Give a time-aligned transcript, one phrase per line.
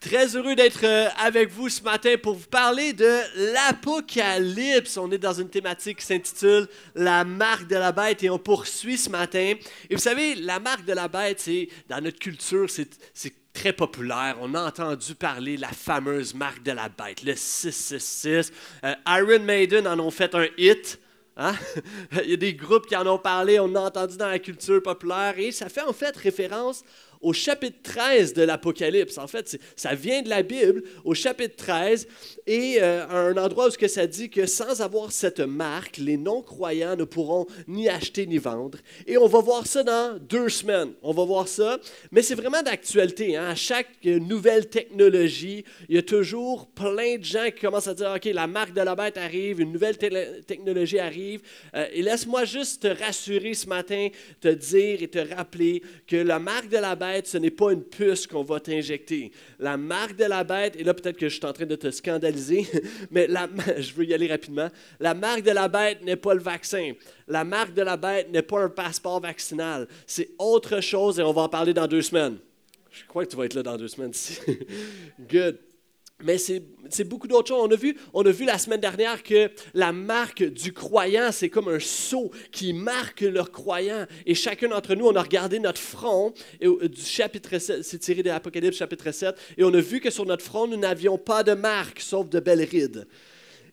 [0.00, 4.96] Très heureux d'être euh, avec vous ce matin pour vous parler de l'Apocalypse.
[4.96, 8.96] On est dans une thématique qui s'intitule La marque de la bête et on poursuit
[8.96, 9.52] ce matin.
[9.90, 14.38] Et vous savez, la marque de la bête, c'est dans notre culture, c'est très populaire.
[14.40, 18.52] On a entendu parler la fameuse marque de la bête, le 666.
[18.84, 20.98] Euh, Iron Maiden en ont fait un hit.
[21.36, 21.52] Hein?
[22.24, 24.82] Il y a des groupes qui en ont parlé, on a entendu dans la culture
[24.82, 26.84] populaire et ça fait en fait référence
[27.20, 29.18] au chapitre 13 de l'Apocalypse.
[29.18, 32.06] En fait, ça vient de la Bible, au chapitre 13,
[32.46, 37.04] et euh, un endroit où ça dit que sans avoir cette marque, les non-croyants ne
[37.04, 38.78] pourront ni acheter ni vendre.
[39.06, 40.92] Et on va voir ça dans deux semaines.
[41.02, 41.78] On va voir ça,
[42.10, 43.36] mais c'est vraiment d'actualité.
[43.36, 43.48] Hein?
[43.50, 48.12] À chaque nouvelle technologie, il y a toujours plein de gens qui commencent à dire,
[48.16, 51.42] OK, la marque de la bête arrive, une nouvelle technologie arrive.
[51.74, 54.08] Euh, et laisse-moi juste te rassurer ce matin,
[54.40, 57.82] te dire et te rappeler que la marque de la bête, ce n'est pas une
[57.82, 59.32] puce qu'on va t'injecter.
[59.58, 61.90] La marque de la bête, et là peut-être que je suis en train de te
[61.90, 62.66] scandaliser,
[63.10, 63.28] mais
[63.78, 64.68] je veux y aller rapidement.
[64.98, 66.92] La marque de la bête n'est pas le vaccin.
[67.28, 69.86] La marque de la bête n'est pas un passeport vaccinal.
[70.06, 72.38] C'est autre chose et on va en parler dans deux semaines.
[72.90, 74.12] Je crois que tu vas être là dans deux semaines.
[75.30, 75.58] Good.
[76.22, 77.62] Mais c'est beaucoup d'autres choses.
[77.62, 81.48] On a, vu, on a vu la semaine dernière que la marque du croyant, c'est
[81.48, 84.06] comme un sceau qui marque le croyant.
[84.26, 88.28] Et chacun d'entre nous, on a regardé notre front, du chapitre 7, c'est tiré de
[88.28, 91.52] l'Apocalypse chapitre 7, et on a vu que sur notre front, nous n'avions pas de
[91.52, 93.06] marque, sauf de belles rides.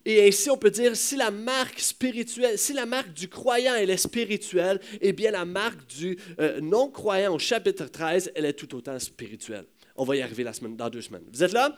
[0.05, 3.89] Et ainsi, on peut dire, si la marque spirituelle, si la marque du croyant, elle
[3.89, 8.73] est spirituelle, eh bien la marque du euh, non-croyant au chapitre 13, elle est tout
[8.73, 9.65] autant spirituelle.
[9.97, 11.23] On va y arriver la semaine, dans deux semaines.
[11.33, 11.75] Vous êtes là?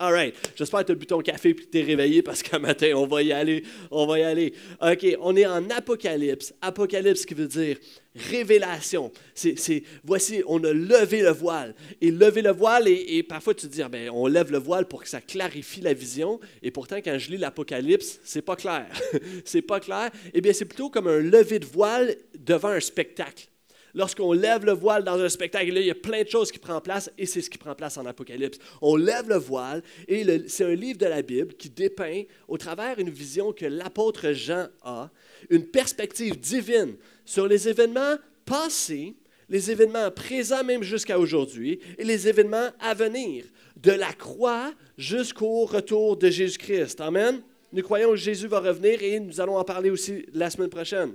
[0.00, 0.32] All right.
[0.54, 2.92] J'espère que tu as bu ton café et que tu es réveillé parce qu'un matin,
[2.94, 3.64] on va y aller.
[3.90, 4.54] On va y aller.
[4.80, 6.54] OK, on est en Apocalypse.
[6.62, 7.78] Apocalypse qui veut dire
[8.14, 9.10] révélation.
[9.34, 11.74] C'est, voici, on a levé le voile.
[12.00, 14.86] Et lever le voile, et, parfois tu te dis, ah ben, on lève le voile
[14.86, 16.38] pour que ça clarifie la vision.
[16.62, 18.86] Et pourtant, quand je lis l'Apocalypse, c'est pas clair.
[19.44, 20.10] c'est pas clair.
[20.32, 23.47] Eh bien, c'est plutôt comme un lever de voile devant un spectacle
[23.94, 26.80] lorsqu'on lève le voile dans un spectacle, il y a plein de choses qui prennent
[26.80, 28.58] place et c'est ce qui prend place en Apocalypse.
[28.82, 32.98] On lève le voile et c'est un livre de la Bible qui dépeint au travers
[32.98, 35.10] une vision que l'apôtre Jean a,
[35.50, 39.14] une perspective divine sur les événements passés,
[39.48, 43.44] les événements présents même jusqu'à aujourd'hui et les événements à venir,
[43.76, 47.00] de la croix jusqu'au retour de Jésus-Christ.
[47.00, 47.40] Amen.
[47.72, 51.12] Nous croyons que Jésus va revenir et nous allons en parler aussi la semaine prochaine.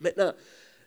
[0.00, 0.32] Maintenant,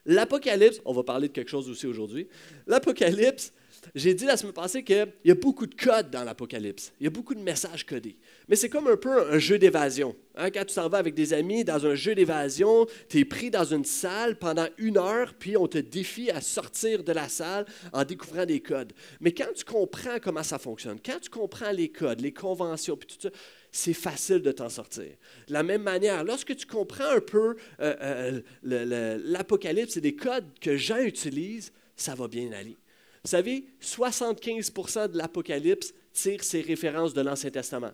[0.06, 2.28] L'Apocalypse, on va parler de quelque chose aussi aujourd'hui.
[2.68, 3.54] L'Apocalypse,
[3.96, 6.92] j'ai dit la semaine passée qu'il y a beaucoup de codes dans l'Apocalypse.
[7.00, 8.18] Il y a beaucoup de messages codés.
[8.48, 10.16] Mais c'est comme un peu un jeu d'évasion.
[10.36, 10.52] Hein.
[10.52, 13.64] Quand tu t'en vas avec des amis dans un jeu d'évasion, tu es pris dans
[13.64, 18.04] une salle pendant une heure, puis on te défie à sortir de la salle en
[18.04, 18.94] découvrant des codes.
[19.20, 23.08] Mais quand tu comprends comment ça fonctionne, quand tu comprends les codes, les conventions, puis
[23.08, 23.30] tout ça,
[23.72, 25.12] c'est facile de t'en sortir.
[25.48, 30.48] De la même manière, lorsque tu comprends un peu euh, euh, l'Apocalypse et les codes
[30.60, 32.78] que Jean utilise, ça va bien aller.
[33.24, 37.94] Vous savez, 75% de l'Apocalypse tire ses références de l'Ancien Testament.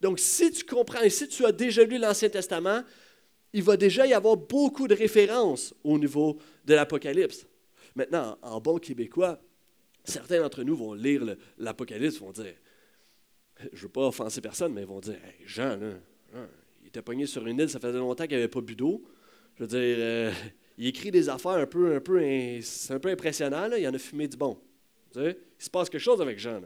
[0.00, 2.82] Donc, si tu comprends et si tu as déjà lu l'Ancien Testament,
[3.52, 7.46] il va déjà y avoir beaucoup de références au niveau de l'Apocalypse.
[7.94, 9.40] Maintenant, en bon québécois,
[10.04, 12.54] certains d'entre nous vont lire l'Apocalypse, vont dire
[13.72, 15.16] je ne veux pas offenser personne, mais ils vont dire
[15.46, 15.78] Jean,
[16.82, 19.02] il était pogné sur une île, ça faisait longtemps qu'il n'avait pas bu d'eau.
[19.56, 20.32] Je veux dire, euh,
[20.78, 22.20] il écrit des affaires un peu, un peu,
[22.62, 24.58] c'est un peu impressionnant, il en a fumé du bon.
[25.16, 26.62] il se passe quelque chose avec Jean.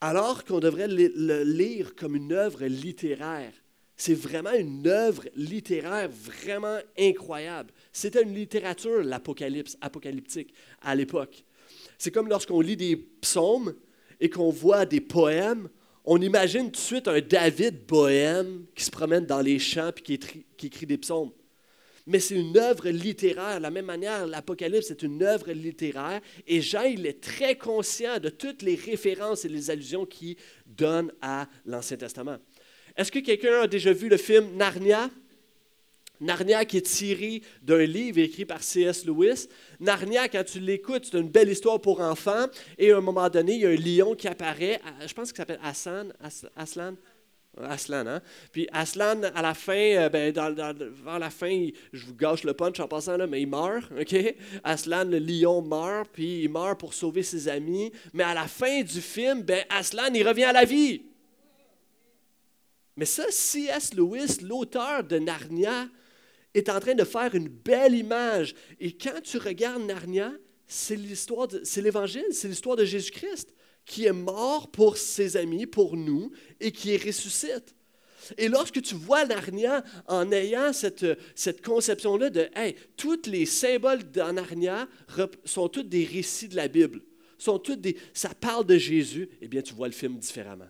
[0.00, 3.52] Alors qu'on devrait le, lire comme une œuvre littéraire.
[3.96, 7.72] C'est vraiment une œuvre littéraire vraiment incroyable.
[7.92, 11.44] C'était une littérature, l'Apocalypse, apocalyptique, à l'époque.
[11.98, 13.74] C'est comme lorsqu'on lit des psaumes,
[14.22, 15.68] et qu'on voit des poèmes,
[16.04, 20.00] on imagine tout de suite un David bohème qui se promène dans les champs et
[20.00, 20.14] qui,
[20.62, 21.32] écrit, des psaumes.
[22.06, 23.58] Mais c'est une œuvre littéraire.
[23.58, 26.20] De la même manière, l'Apocalypse est une œuvre littéraire.
[26.46, 30.36] Et Jean, il est très conscient de toutes les références et les allusions qu'il
[30.66, 32.38] donne à l'Ancien Testament.
[32.96, 35.10] Est-ce que quelqu'un a déjà vu le film Narnia?
[36.22, 39.04] Narnia qui est tiré d'un livre écrit par C.S.
[39.04, 39.48] Lewis.
[39.80, 42.46] Narnia, quand tu l'écoutes, c'est une belle histoire pour enfants.
[42.78, 44.80] Et à un moment donné, il y a un lion qui apparaît.
[45.06, 46.08] Je pense qu'il s'appelle Aslan.
[46.56, 46.94] Aslan.
[47.60, 48.22] Aslan, hein?
[48.50, 50.54] Puis Aslan, à la fin, euh, ben, dans,
[51.04, 54.16] vers la fin, je vous gâche le punch en passant là, mais il meurt, OK?
[54.64, 57.92] Aslan, le lion, meurt, puis il meurt pour sauver ses amis.
[58.14, 61.02] Mais à la fin du film, ben, Aslan, il revient à la vie.
[62.96, 63.92] Mais ça, C.S.
[63.94, 65.88] Lewis, l'auteur de Narnia,
[66.54, 68.54] est en train de faire une belle image.
[68.80, 70.32] Et quand tu regardes Narnia,
[70.66, 73.54] c'est l'histoire, c'est l'Évangile, c'est l'histoire de Jésus-Christ.
[73.84, 77.74] qui est mort pour ses amis, pour nous, et qui ressuscite.
[78.38, 81.04] Et lorsque tu vois Narnia en ayant cette,
[81.64, 84.86] conception-là de hey, tous les symboles dans Narnia
[85.44, 87.02] sont tous des récits de la Bible,
[87.38, 90.68] sont des, ça parle de Jésus, eh bien tu vois le film différemment.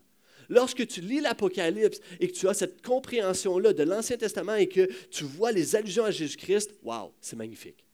[0.48, 4.88] Lorsque tu lis l'Apocalypse et que tu as cette compréhension-là de l'Ancien Testament et que
[5.10, 7.84] tu vois les allusions à Jésus-Christ, waouh, c'est magnifique.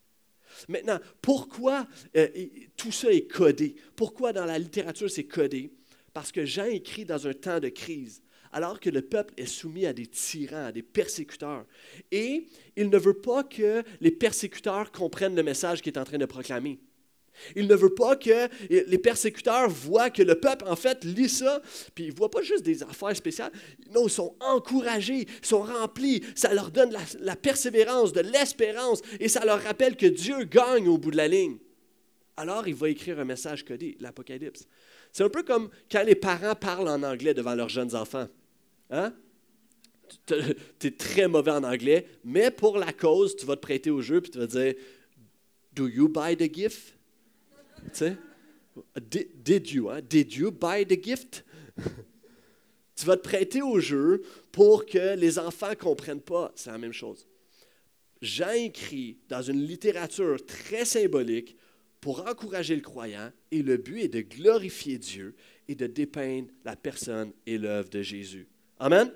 [0.68, 1.86] Maintenant, pourquoi
[2.16, 2.28] euh,
[2.76, 3.76] tout ça est codé?
[3.94, 5.70] Pourquoi dans la littérature c'est codé?
[6.12, 8.22] Parce que Jean écrit dans un temps de crise
[8.52, 11.66] alors que le peuple est soumis à des tyrans, à des persécuteurs.
[12.10, 12.46] Et
[12.76, 16.26] il ne veut pas que les persécuteurs comprennent le message qu'il est en train de
[16.26, 16.78] proclamer.
[17.56, 21.62] Il ne veut pas que les persécuteurs voient que le peuple, en fait, lit ça,
[21.94, 23.52] puis ils ne voient pas juste des affaires spéciales.
[23.94, 26.22] Non, ils sont encouragés, ils sont remplis.
[26.34, 30.98] Ça leur donne la, persévérance, de l'espérance, et ça leur rappelle que Dieu gagne au
[30.98, 31.58] bout de la ligne.
[32.36, 34.66] Alors, il va écrire un message codé, l'Apocalypse.
[35.12, 38.28] C'est un peu comme quand les parents parlent en anglais devant leurs jeunes enfants.
[38.90, 39.12] Hein?
[40.26, 44.00] Tu es très mauvais en anglais, mais pour la cause, tu vas te prêter au
[44.00, 44.74] jeu puis tu vas dire
[45.72, 46.97] Do you buy the gift?
[47.92, 48.16] Tu sais?
[49.00, 50.00] Did, you, hein?
[50.08, 51.44] Did you buy the gift?
[52.96, 54.22] tu vas te prêter au jeu
[54.52, 56.52] pour que les enfants ne comprennent pas.
[56.54, 57.26] C'est la même chose.
[58.20, 61.56] Jean écrit dans une littérature très symbolique
[62.00, 65.34] pour encourager le croyant et le but est de glorifier Dieu
[65.68, 68.48] et de dépeindre la personne et l'œuvre de Jésus.
[68.78, 69.12] Amen?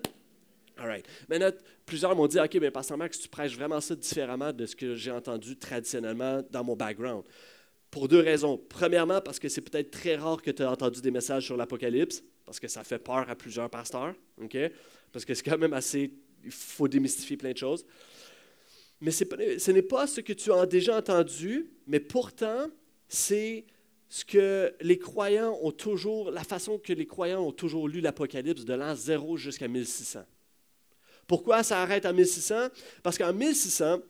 [0.78, 1.06] All right.
[1.28, 1.50] Maintenant,
[1.86, 4.94] plusieurs m'ont dit OK, mais Pasteur Max, tu prêches vraiment ça différemment de ce que
[4.94, 7.24] j'ai entendu traditionnellement dans mon background.
[7.92, 8.60] Pour deux raisons.
[8.68, 12.24] Premièrement, parce que c'est peut-être très rare que tu aies entendu des messages sur l'Apocalypse,
[12.44, 14.56] parce que ça fait peur à plusieurs pasteurs, OK?
[15.12, 16.10] Parce que c'est quand même assez.
[16.42, 17.84] Il faut démystifier plein de choses.
[19.00, 22.66] Mais ce n'est pas ce que tu as déjà entendu, mais pourtant,
[23.08, 23.66] c'est
[24.08, 28.64] ce que les croyants ont toujours, la façon que les croyants ont toujours lu l'Apocalypse
[28.64, 30.20] de l'an 0 jusqu'à 1600.
[31.26, 32.68] Pourquoi ça arrête à 1600?
[33.02, 34.00] Parce qu'en 1600,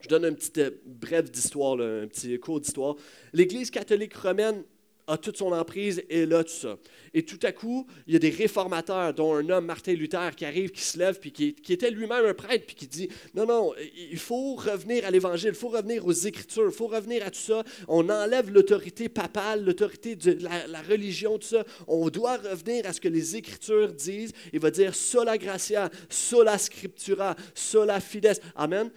[0.00, 2.96] je donne un petit euh, bref d'histoire, un petit cours d'histoire,
[3.32, 4.64] l'Église catholique romaine
[5.06, 6.78] a toute son emprise et là, tout ça.
[7.14, 10.44] Et tout à coup, il y a des réformateurs, dont un homme, Martin Luther, qui
[10.44, 13.72] arrive, qui se lève, puis qui, était lui-même un prêtre, puis qui dit Non, non,
[14.10, 17.38] il faut revenir à l'Évangile, il faut revenir aux Écritures, il faut revenir à tout
[17.38, 17.62] ça.
[17.88, 21.64] On enlève l'autorité papale, l'autorité de la, religion, tout ça.
[21.86, 24.32] On doit revenir à ce que les Écritures disent.
[24.52, 28.40] Il va dire sola gratia, sola scriptura, sola fides.
[28.56, 28.90] Amen.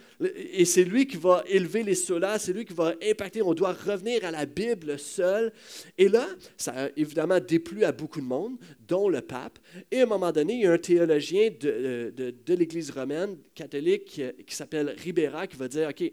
[0.52, 3.42] Et c'est lui qui va élever les solas, c'est lui qui va impacter.
[3.42, 5.52] On doit revenir à la Bible seule.
[6.00, 6.26] Et là,
[6.56, 8.56] ça a évidemment déplu à beaucoup de monde,
[8.88, 9.58] dont le pape.
[9.90, 14.18] Et à un moment donné, il y a un théologien de, de, l'Église romaine catholique
[14.46, 16.10] qui, s'appelle Ribera qui va dire, OK,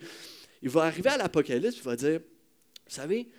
[0.61, 3.29] il va arriver à l'Apocalypse, il va dire, vous savez,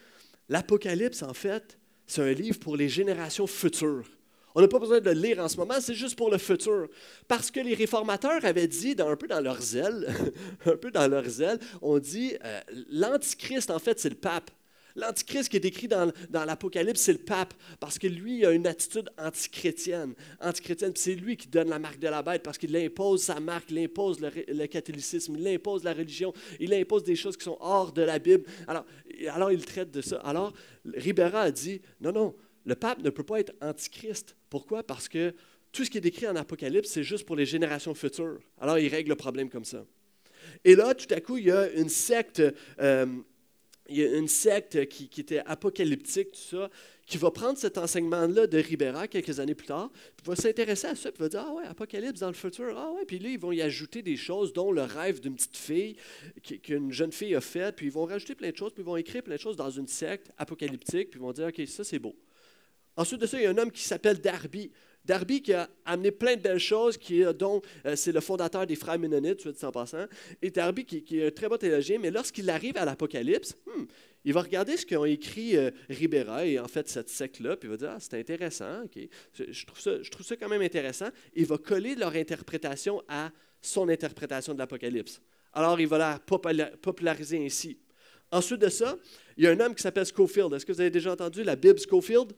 [0.49, 4.09] l'Apocalypse, en fait, c'est un livre pour les générations futures.
[4.55, 6.89] On n'a pas besoin de le lire en ce moment, c'est juste pour le futur.
[7.29, 10.09] Parce que les réformateurs avaient dit, un peu dans leur zèle,
[10.65, 14.50] un peu dans leur zèle, on dit, euh, l'Antichrist, en fait, c'est le pape.
[14.99, 19.09] L'antichrist qui est décrit dans, l'Apocalypse, c'est le pape, parce que lui a une attitude
[19.17, 20.15] antichrétienne.
[20.41, 23.71] Antichrétienne, c'est lui qui donne la marque de la bête, parce qu'il impose sa marque,
[23.71, 27.93] il impose le, catholicisme, il impose la religion, il impose des choses qui sont hors
[27.93, 28.45] de la Bible.
[28.67, 30.17] Alors, il traite de ça.
[30.17, 30.53] Alors,
[30.85, 32.35] Ribera a dit, non, non,
[32.65, 34.35] le pape ne peut pas être antichrist.
[34.50, 34.83] Pourquoi?
[34.83, 35.33] Parce que
[35.71, 38.40] tout ce qui est décrit en Apocalypse, c'est juste pour les générations futures.
[38.61, 39.87] Alors, il règle le problème comme ça.
[40.64, 42.43] Et là, tout à coup, il y a une secte
[42.81, 43.07] euh,
[43.88, 46.71] il y a une secte qui, était apocalyptique, tout ça,
[47.07, 50.95] qui va prendre cet enseignement-là de Ribera quelques années plus tard, puis va s'intéresser à
[50.95, 53.38] ça, puis va dire Ah ouais, apocalypse dans le futur, ah ouais, puis là, ils
[53.38, 55.97] vont y ajouter des choses, dont le rêve d'une petite fille
[56.62, 58.97] qu'une jeune fille a fait, puis ils vont rajouter plein de choses, puis ils vont
[58.97, 61.99] écrire plein de choses dans une secte apocalyptique, puis ils vont dire Ok, ça c'est
[61.99, 62.14] beau.
[62.97, 64.71] Ensuite de ça, il y a un homme qui s'appelle Darby.
[65.09, 68.77] Darby qui a amené plein de belles choses, qui dont euh, c'est le fondateur des
[68.77, 70.05] frères ménonites, tu en passant.
[70.43, 73.85] Et Darby qui, est un très bon théologien, mais lorsqu'il arrive à l'Apocalypse, hmm,
[74.27, 77.71] il va regarder ce qu'ont écrit euh, Ribera et en fait cette secte-là, puis il
[77.71, 78.83] va dire ah, c'est intéressant,
[79.33, 81.09] je, trouve ça, je trouve ça quand même intéressant.
[81.35, 83.31] Il va coller leur interprétation à
[83.62, 85.23] son interprétation de l'Apocalypse.
[85.55, 87.79] Alors il va la populariser ainsi.
[88.31, 88.99] Ensuite de ça,
[89.38, 90.53] il y a un homme qui s'appelle Schofield.
[90.53, 92.35] Est-ce que vous avez déjà entendu la Bible Schofield?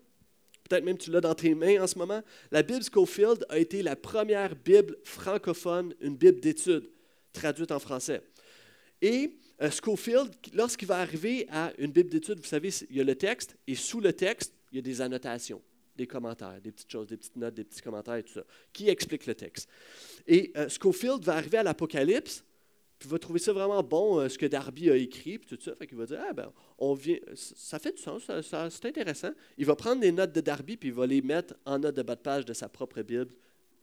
[0.71, 2.23] Peut-être même tu l'as dans tes mains en ce moment,
[2.53, 6.89] la Bible Schofield a été la première Bible francophone, une Bible d'études
[7.33, 8.23] traduite en français.
[9.03, 13.05] Et euh, Schofield, lorsqu'il va arriver à une Bible d'études, vous savez, il y a
[13.05, 15.61] le texte, et sous le texte, il y a des annotations,
[15.97, 18.89] des commentaires, des petites choses, des petites notes, des petits commentaires et tout ça, qui
[18.89, 19.69] expliquent le texte.
[20.29, 22.45] Et euh, Schofield va arriver à l'Apocalypse,
[23.01, 25.59] puis il va trouver ça vraiment bon, euh, ce que Darby a écrit, puis tout
[25.65, 25.75] ça.
[25.75, 29.31] Fait qu'il va dire, ah ben, on vient, ça fait du sens, c'est intéressant.
[29.57, 32.03] Il va prendre les notes de Darby, puis il va les mettre en note de
[32.03, 33.33] bas de page de sa propre Bible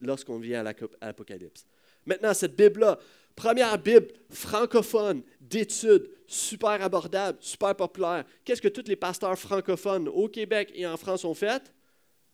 [0.02, 1.66] lorsqu'on vient à l'Apocalypse.
[2.06, 3.00] Maintenant, cette Bible-là,
[3.36, 8.24] première Bible francophone d'études, super abordable, super populaire.
[8.46, 11.74] Qu'est-ce que tous les pasteurs francophones au Québec et en France ont fait?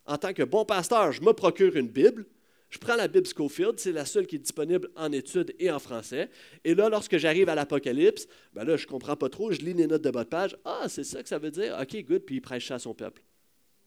[0.05, 2.25] En tant que bon pasteur, je me procure une Bible,
[2.73, 5.77] je prends la Bible Schofield, c'est la seule qui est disponible en études et en
[5.77, 6.31] français.
[6.63, 9.75] Et là, lorsque j'arrive à l'Apocalypse, ben là, je ne comprends pas trop, je lis
[9.75, 10.57] les notes de bas de page.
[10.65, 11.77] Ah, c'est ça que ça veut dire?
[11.79, 13.21] OK, good, puis il prêche ça à son peuple.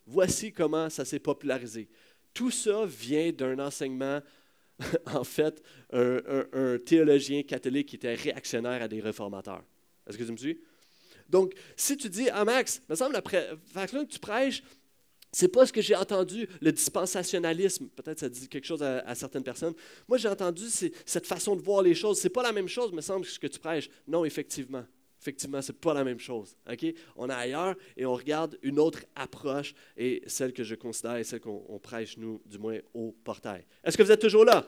[0.06, 1.88] Voici comment ça s'est popularisé.
[2.32, 4.20] Tout ça vient d'un enseignement,
[5.06, 5.60] en fait,
[5.92, 9.64] un, théologien catholique qui était réactionnaire à des réformateurs.
[10.06, 10.60] Est-ce que tu me suis?
[11.28, 14.62] Donc, si tu dis, ah Max, me semble, que tu prêches,
[15.36, 17.88] c'est pas ce que j'ai entendu, le dispensationalisme.
[17.88, 19.74] Peut-être ça dit quelque chose à, certaines personnes.
[20.08, 20.64] Moi, j'ai entendu
[21.04, 22.18] cette façon de voir les choses.
[22.18, 23.90] C'est pas la même chose, me semble, ce que tu prêches.
[24.08, 24.86] Non, effectivement.
[25.20, 26.56] Effectivement, c'est pas la même chose.
[27.16, 31.24] On est ailleurs et on regarde une autre approche et celle que je considère et
[31.24, 33.66] celle qu'on prêche, nous, du moins, au portail.
[33.84, 34.66] Est-ce que vous êtes toujours là?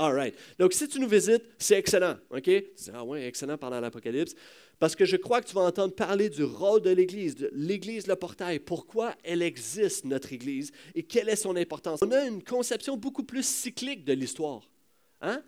[0.00, 0.32] All.
[0.58, 2.16] Donc, si tu nous visites, c'est excellent.
[2.30, 2.44] OK?
[2.44, 4.34] Tu dis, ah ouais, excellent pendant l'Apocalypse.
[4.78, 8.06] Parce que je crois que tu vas entendre parler du rôle de l'Église, de l'Église,
[8.06, 12.00] le portail, pourquoi elle existe, notre Église, et quelle est son importance?
[12.02, 14.70] On a une conception beaucoup plus cyclique de l'histoire.
[15.20, 15.42] Hein?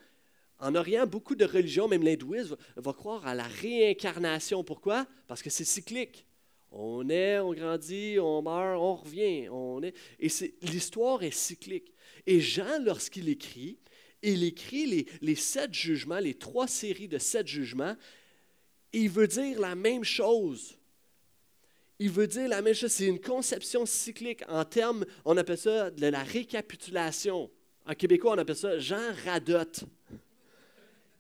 [0.59, 4.63] En Orient, beaucoup de religions, même l'hindouisme, vont croire à la réincarnation.
[4.63, 5.07] Pourquoi?
[5.29, 6.27] Parce que c'est cyclique.
[6.71, 9.49] On est, on grandit, on meurt, on revient.
[9.49, 10.29] On est, et
[10.61, 11.93] l'histoire est cyclique.
[12.27, 13.79] Et Jean, lorsqu'il écrit,
[14.23, 17.97] il écrit les, sept jugements, les trois séries de sept jugements,
[18.93, 20.77] il veut dire la même chose.
[21.99, 22.93] Il veut dire la même chose.
[22.93, 27.51] C'est une conception cyclique en termes, on appelle ça de la récapitulation.
[27.87, 29.85] En québécois, on appelle ça Jean radote.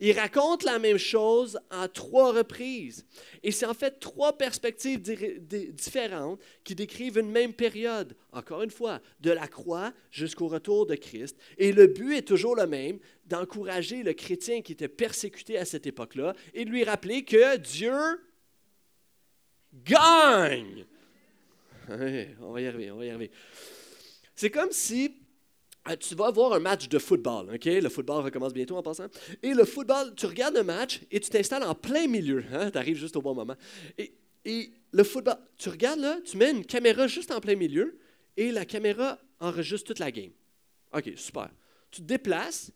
[0.04, 3.06] Il raconte la même chose en trois reprises.
[3.44, 9.00] Et c'est en fait trois perspectives différentes qui décrivent une même période, encore une fois,
[9.20, 11.38] de la croix jusqu'au retour de Christ.
[11.56, 15.86] Et le but est toujours le même, d'encourager le chrétien qui était persécuté à cette
[15.86, 17.94] époque-là et de lui rappeler que Dieu
[19.84, 20.84] gagne.
[22.40, 23.30] on va y arriver, on va y arriver.
[24.34, 25.21] C'est comme si
[25.98, 27.64] tu vas voir un match de football, OK?
[27.64, 29.06] Le football recommence bientôt en passant.
[29.42, 32.44] Et le football, tu regardes le match et tu t'installes en plein milieu.
[32.52, 32.70] Hein?
[32.70, 33.56] Tu arrives juste au bon moment.
[33.98, 37.98] Et, et, le football, tu regardes là, tu mets une caméra juste en plein milieu
[38.36, 40.32] et la caméra enregistre toute la game.
[40.92, 41.50] OK, super.
[41.90, 42.70] Tu te déplaces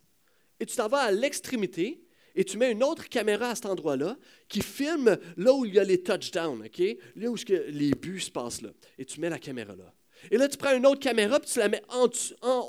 [0.58, 2.02] et tu t'en vas à l'extrémité
[2.34, 4.16] et tu mets une autre caméra à cet endroit-là
[4.48, 6.82] qui filme là où il y a les touchdowns, OK?
[7.16, 8.70] Là où les buts se passent là.
[8.98, 9.92] Et tu mets la caméra là.
[10.30, 12.09] Et là, tu prends une autre caméra, puis tu la mets en,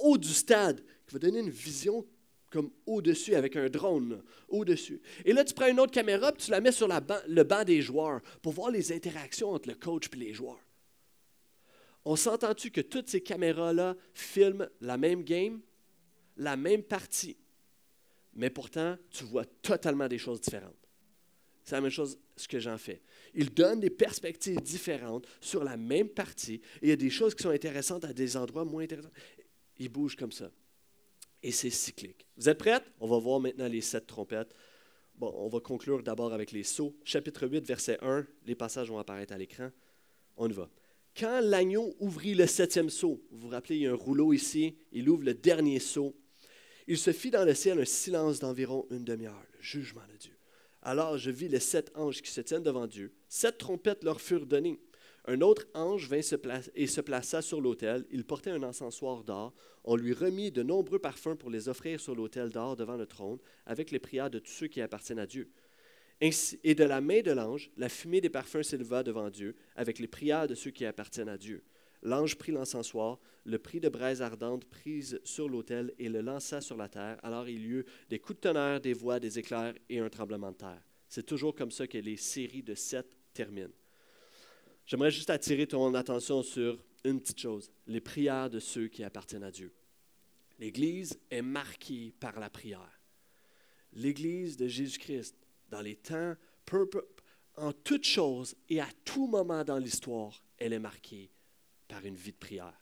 [0.03, 2.05] haut du stade, qui va donner une vision
[2.49, 5.01] comme au-dessus, avec un drone, au-dessus.
[5.25, 7.81] Et là, tu prends une autre caméra, puis tu la mets sur le banc des
[7.81, 10.59] joueurs, pour voir les interactions entre le coach et les joueurs.
[12.05, 15.59] On s'entend-tu que toutes ces caméras-là filment la même game,
[16.37, 17.37] la même partie,
[18.33, 20.87] mais pourtant, tu vois totalement des choses différentes.
[21.63, 23.01] C'est la même chose ce que j'en fais.
[23.33, 27.35] Il donne des perspectives différentes sur la même partie et il y a des choses
[27.35, 29.11] qui sont intéressantes à des endroits moins intéressants.
[29.77, 30.51] Il bouge comme ça.
[31.43, 32.25] Et c'est cyclique.
[32.35, 32.81] Vous êtes prêts?
[32.99, 34.53] On va voir maintenant les sept trompettes.
[35.15, 36.95] Bon, on va conclure d'abord avec les sceaux.
[37.03, 38.25] Chapitre 8, verset 1.
[38.45, 39.71] Les passages vont apparaître à l'écran.
[40.35, 40.69] On y va.
[41.17, 44.77] Quand l'agneau ouvrit le septième sceau, vous vous rappelez, il y a un rouleau ici,
[44.91, 46.15] il ouvre le dernier sceau.
[46.85, 50.33] Il se fit dans le ciel un silence d'environ une demi-heure, le jugement de Dieu.
[50.87, 53.11] Alors je vis les sept anges qui se tiennent devant Dieu.
[53.27, 54.79] Sept trompettes leur furent données.
[55.25, 56.37] Un autre ange vint se
[56.75, 58.05] et se plaça sur l'autel.
[58.09, 59.53] Il portait un encensoir d'or.
[59.83, 63.37] On lui remit de nombreux parfums pour les offrir sur l'autel d'or devant le trône,
[63.65, 65.51] avec les prières de tous ceux qui appartiennent à Dieu.
[66.21, 70.07] et de la main de l'ange, la fumée des parfums s'éleva devant Dieu, avec les
[70.07, 71.65] prières de ceux qui appartiennent à Dieu.
[72.03, 76.77] L'ange prit l'encensoir, le prit de braise ardente prise sur l'autel et le lança sur
[76.77, 77.17] la terre.
[77.23, 80.51] Alors il y eut des coups de tonnerre, des voix, des éclairs et un tremblement
[80.51, 80.83] de terre.
[81.07, 83.73] C'est toujours comme ça que les séries de sept terminent.
[84.85, 89.43] J'aimerais juste attirer ton attention sur une petite chose, les prières de ceux qui appartiennent
[89.43, 89.73] à Dieu.
[90.59, 93.01] L'Église est marquée par la prière.
[93.93, 95.35] L'Église de Jésus-Christ,
[95.69, 96.35] dans les temps,
[97.55, 101.31] en toutes choses et à tout moment dans l'histoire, elle est marquée
[101.87, 102.81] par une vie de prière.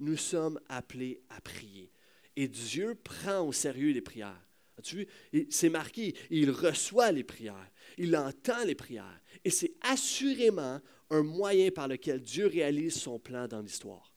[0.00, 1.90] Nous sommes appelés à prier.
[2.36, 4.40] Et Dieu prend au sérieux les prières.
[4.78, 5.46] As-tu vu?
[5.50, 9.20] C'est marqué, il reçoit les prières, il entend les prières.
[9.44, 14.12] Et c'est assurément un moyen par lequel Dieu réalise son plan dans l'histoire.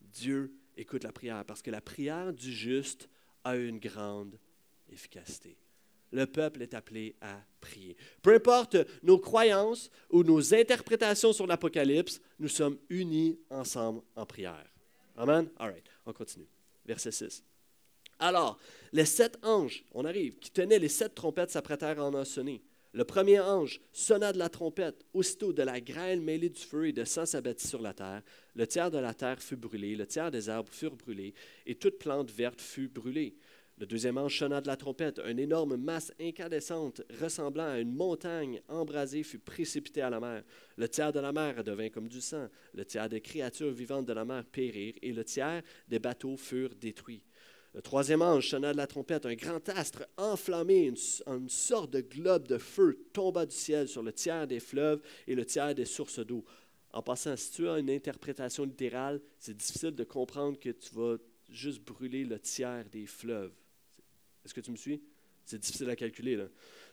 [0.00, 3.08] Dieu écoute la prière parce que la prière du juste
[3.42, 4.38] a une grande
[4.88, 5.56] efficacité.
[6.12, 7.96] Le peuple est appelé à prier.
[8.22, 14.66] Peu importe nos croyances ou nos interprétations sur l'Apocalypse, nous sommes unis ensemble en prière.
[15.16, 15.48] Amen?
[15.58, 16.48] All right, on continue.
[16.86, 17.42] Verset 6.
[18.20, 18.58] Alors,
[18.92, 22.62] les sept anges, on arrive, qui tenaient les sept trompettes s'apprêtèrent à en sonner.
[22.94, 25.04] Le premier ange sonna de la trompette.
[25.12, 28.22] Aussitôt, de la grêle mêlée du feu et de sang s'abattit sur la terre.
[28.54, 31.34] Le tiers de la terre fut brûlé, le tiers des arbres furent brûlés,
[31.66, 33.36] et toute plante verte fut brûlée.
[33.80, 35.20] Le deuxième ange sonna de la trompette.
[35.24, 40.42] Une énorme masse incandescente ressemblant à une montagne embrasée fut précipitée à la mer.
[40.76, 42.48] Le tiers de la mer devint comme du sang.
[42.74, 46.74] Le tiers des créatures vivantes de la mer périrent et le tiers des bateaux furent
[46.74, 47.22] détruits.
[47.72, 49.26] Le troisième ange sonna de la trompette.
[49.26, 50.96] Un grand astre enflammé, une,
[51.28, 55.36] une sorte de globe de feu, tomba du ciel sur le tiers des fleuves et
[55.36, 56.44] le tiers des sources d'eau.
[56.92, 61.16] En passant, si tu as une interprétation littérale, c'est difficile de comprendre que tu vas
[61.48, 63.52] juste brûler le tiers des fleuves.
[64.48, 65.02] Est-ce que tu me suis?
[65.44, 66.42] C'est difficile à calculer.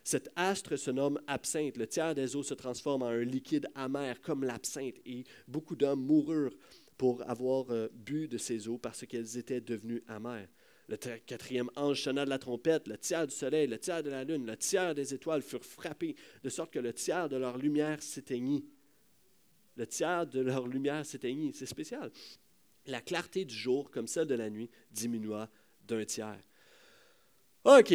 [0.04, 1.78] Cet astre se nomme absinthe.
[1.78, 6.04] Le tiers des eaux se transforme en un liquide amer comme l'absinthe et beaucoup d'hommes
[6.04, 6.52] moururent
[6.98, 10.48] pour avoir euh, bu de ces eaux parce qu'elles étaient devenues amères.
[10.88, 14.22] Le quatrième ange sonna de la trompette, le tiers du soleil, le tiers de la
[14.22, 18.02] lune, le tiers des étoiles furent frappés, de sorte que le tiers de leur lumière
[18.02, 18.66] s'éteignit.
[19.76, 21.54] Le tiers de leur lumière s'éteignit.
[21.54, 22.10] C'est spécial.
[22.84, 25.48] La clarté du jour, comme celle de la nuit, diminua
[25.88, 26.42] d'un tiers.
[27.66, 27.94] OK,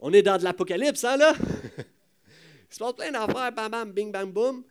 [0.00, 1.32] on est dans de l'apocalypse, hein, là?
[1.38, 4.62] Il se passe plein d'affaires, bam, bam, bing, bang, boum.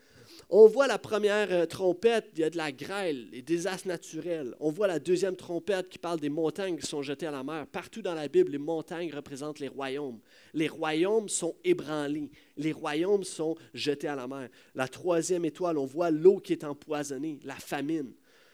[0.51, 4.53] On voit la première euh, trompette, il y a de la grêle, les désastres naturels.
[4.59, 7.65] On voit la deuxième trompette qui parle des montagnes qui sont jetées à la mer.
[7.65, 10.19] Partout dans la Bible, les montagnes représentent les royaumes.
[10.53, 12.29] Les royaumes sont ébranlés.
[12.55, 14.49] Les royaumes sont jetés à la mer.
[14.75, 18.13] La troisième étoile, on voit l'eau qui est empoisonnée, la famine.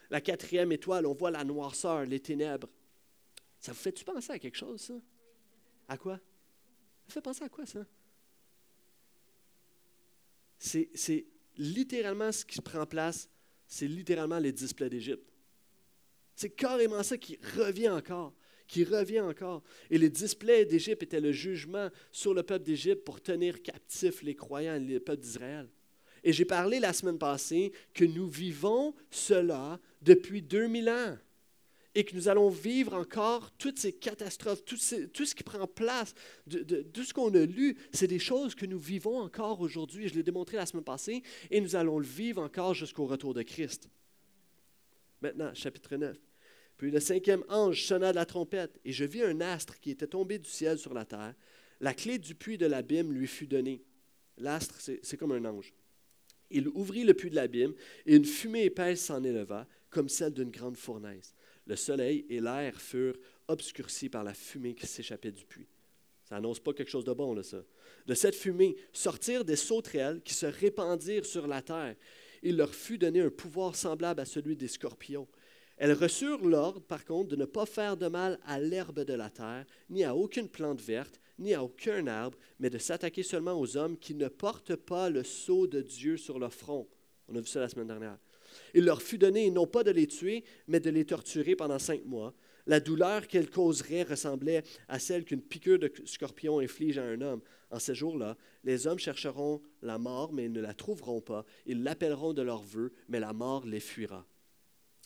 [0.09, 2.69] La quatrième étoile, on voit la noirceur, les ténèbres.
[3.59, 4.93] Ça vous fait-tu penser à quelque chose, ça?
[5.87, 6.19] À quoi?
[7.07, 7.85] Ça fait penser à quoi, ça?
[10.57, 11.25] C'est
[11.57, 13.29] littéralement ce qui prend place,
[13.67, 15.29] c'est littéralement les displays d'Égypte.
[16.35, 18.33] C'est carrément ça qui revient encore,
[18.67, 19.63] qui revient encore.
[19.89, 24.35] Et les displays d'Égypte étaient le jugement sur le peuple d'Égypte pour tenir captifs les
[24.35, 25.69] croyants, le peuple d'Israël.
[26.23, 31.17] Et j'ai parlé la semaine passée que nous vivons cela depuis 2000 ans
[31.95, 36.13] et que nous allons vivre encore toutes ces catastrophes, tout, ce qui prend place,
[36.93, 40.09] tout ce qu'on a lu, c'est des choses que nous vivons encore aujourd'hui.
[40.09, 43.41] Je l'ai démontré la semaine passée, et nous allons le vivre encore jusqu'au retour de
[43.43, 43.89] Christ.
[45.21, 46.17] Maintenant, chapitre 9.
[46.77, 50.07] Puis le cinquième ange sonna de la trompette, et je vis un astre qui était
[50.07, 51.33] tombé du ciel sur la terre.
[51.79, 53.81] La clé du puits de l'abîme lui fut donnée.
[54.37, 55.73] L'astre, c'est comme un ange.
[56.51, 57.73] Il ouvrit le puits de l'abîme,
[58.05, 61.34] et une fumée épaisse s'en éleva, comme celle d'une grande fournaise
[61.65, 65.67] le soleil et l'air furent obscurcis par la fumée qui s'échappait du puits.
[66.23, 67.63] Ça n'annonce pas quelque chose de bon, là, ça.
[68.07, 71.95] De cette fumée sortirent des sauterelles qui se répandirent sur la terre.
[72.41, 75.27] Il leur fut donné un pouvoir semblable à celui des scorpions.
[75.77, 79.29] Elles reçurent l'ordre, par contre, de ne pas faire de mal à l'herbe de la
[79.29, 83.75] terre, ni à aucune plante verte, ni à aucun arbre, mais de s'attaquer seulement aux
[83.77, 86.87] hommes qui ne portent pas le sceau de Dieu sur leur front.
[87.27, 88.17] On a vu ça la semaine dernière.
[88.75, 92.03] Il leur fut donné non pas de les tuer, mais de les torturer pendant cinq
[92.05, 92.33] mois.
[92.67, 97.41] La douleur qu'elles causeraient ressemblait à celle qu'une piqûre de scorpion inflige à un homme.
[97.71, 98.35] En ces jours-là,
[98.65, 101.45] les hommes chercheront la mort, mais ils ne la trouveront pas.
[101.65, 104.25] Ils l'appelleront de leur vœu, mais la mort les fuira.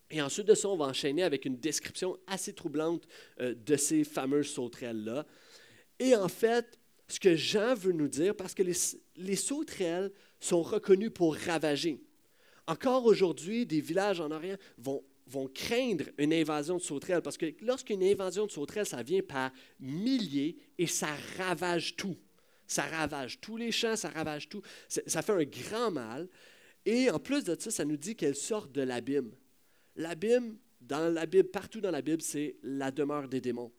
[0.10, 3.08] Et ensuite de ça, on va enchaîner avec une description assez troublante
[3.40, 5.28] euh, de ces fameuses sauterelles-là.
[6.00, 8.74] Et en fait, ce que Jean veut nous dire, parce que les,
[9.18, 12.02] les sauterelles sont reconnues pour ravager.
[12.70, 15.04] Encore aujourd'hui, des villages en Orient vont,
[15.56, 20.56] craindre une invasion de sauterelles parce que lorsqu'une invasion de sauterelles, ça vient par milliers
[20.78, 22.16] et ça ravage tout.
[22.68, 24.62] Ça ravage tous les champs, ça ravage tout.
[24.88, 26.30] Ça fait un grand mal.
[26.86, 29.32] Et en plus de ça, ça nous dit qu'elles sortent de l'abîme.
[29.96, 33.72] L'abîme, dans la Bible, partout dans la Bible, c'est la demeure des démons.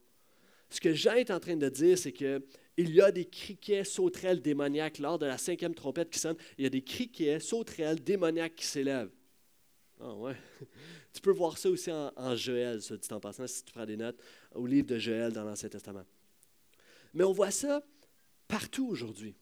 [0.70, 2.42] Ce que Jean est en train de dire, c'est que
[2.76, 6.36] il y a des criquets sauterelles démoniaques lors de la cinquième trompette qui sonne.
[6.56, 9.10] Il y a des criquets sauterelles démoniaques qui s'élèvent.
[10.00, 10.36] Ah ouais.
[11.12, 13.84] Tu peux voir ça aussi en, en Joël, ça dit en passant, si tu feras
[13.84, 14.16] des notes,
[14.54, 16.04] au livre de Joël dans l'Ancien Testament.
[17.12, 17.82] Mais on voit ça
[18.46, 19.34] partout aujourd'hui.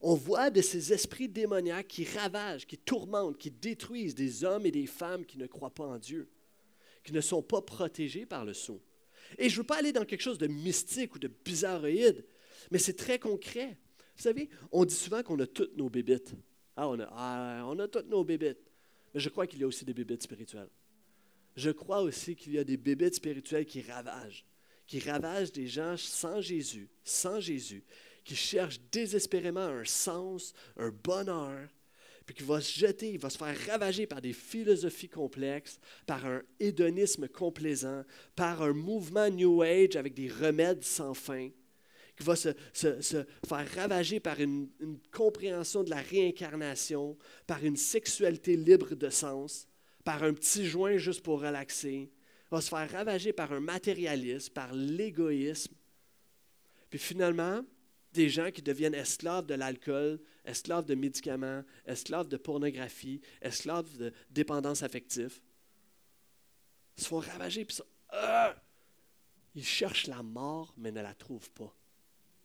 [0.00, 4.70] On voit de ces esprits démoniaques qui ravagent, qui tourmentent, qui détruisent des hommes et
[4.70, 6.28] des femmes qui ne croient pas en Dieu,
[7.04, 8.82] qui ne sont pas protégés par le sceau.
[9.38, 12.24] Et je ne veux pas aller dans quelque chose de mystique ou de bizarroïde,
[12.70, 13.78] mais c'est très concret.
[14.16, 16.34] Vous savez, on dit souvent qu'on a toutes nos bébites.
[16.76, 18.58] Ah, on a, ah, on a toutes nos bébites.
[19.14, 20.70] Mais je crois qu'il y a aussi des bébites spirituelles.
[21.56, 24.44] Je crois aussi qu'il y a des bébites spirituelles qui ravagent,
[24.86, 27.84] qui ravage des gens sans Jésus, sans Jésus,
[28.24, 31.68] qui cherchent désespérément un sens, un bonheur,
[32.24, 36.24] puis qui va se jeter, il va se faire ravager par des philosophies complexes, par
[36.24, 38.04] un hédonisme complaisant,
[38.36, 41.50] par un mouvement New Age avec des remèdes sans fin,
[42.16, 48.56] qui va se, faire ravager par une, une, compréhension de la réincarnation, par une sexualité
[48.56, 49.66] libre de sens,
[50.04, 52.10] par un petit joint juste pour relaxer,
[52.50, 55.74] va se faire ravager par un matérialisme, par l'égoïsme.
[56.90, 57.64] Puis finalement,
[58.12, 64.12] des gens qui deviennent esclaves de l'alcool, esclaves de médicaments, esclaves de pornographie, esclaves de
[64.30, 65.40] dépendance affective,
[66.96, 67.78] se font ravager, puis
[68.12, 68.52] euh,
[69.54, 71.74] ils cherchent la mort, mais ne la trouvent pas.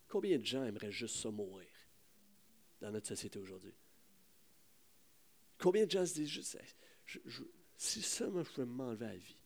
[0.08, 1.68] Combien de gens aimeraient juste se mourir
[2.80, 3.74] dans notre société aujourd'hui?
[5.58, 6.58] Combien de gens se disent juste,
[7.78, 9.38] si seulement je pouvais m'enlever la vie?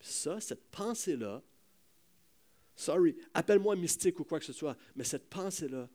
[0.00, 1.42] Ça, cette pensée-là,
[2.76, 5.88] sorry, appelle-moi mystique ou quoi que ce soit, mais cette pensée-là,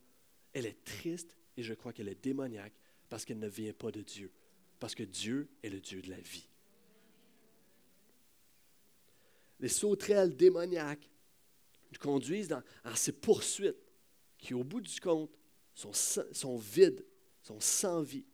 [0.53, 2.73] elle est triste et je crois qu'elle est démoniaque
[3.09, 4.31] parce qu'elle ne vient pas de Dieu,
[4.79, 6.47] parce que Dieu est le Dieu de la vie.
[9.59, 11.09] Les sauterelles démoniaques
[11.91, 12.61] nous conduisent dans,
[12.95, 13.91] ces poursuites
[14.37, 15.31] qui, au bout du compte,
[15.73, 17.03] sont vides,
[17.41, 18.25] sont sans vie.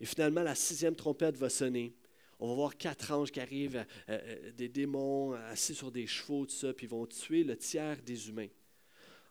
[0.00, 1.94] Et finalement, la sixième trompette va sonner
[2.40, 6.46] on va voir quatre anges qui arrivent, euh, euh, des démons assis sur des chevaux,
[6.46, 8.48] tout ça, puis ils vont tuer le tiers des humains.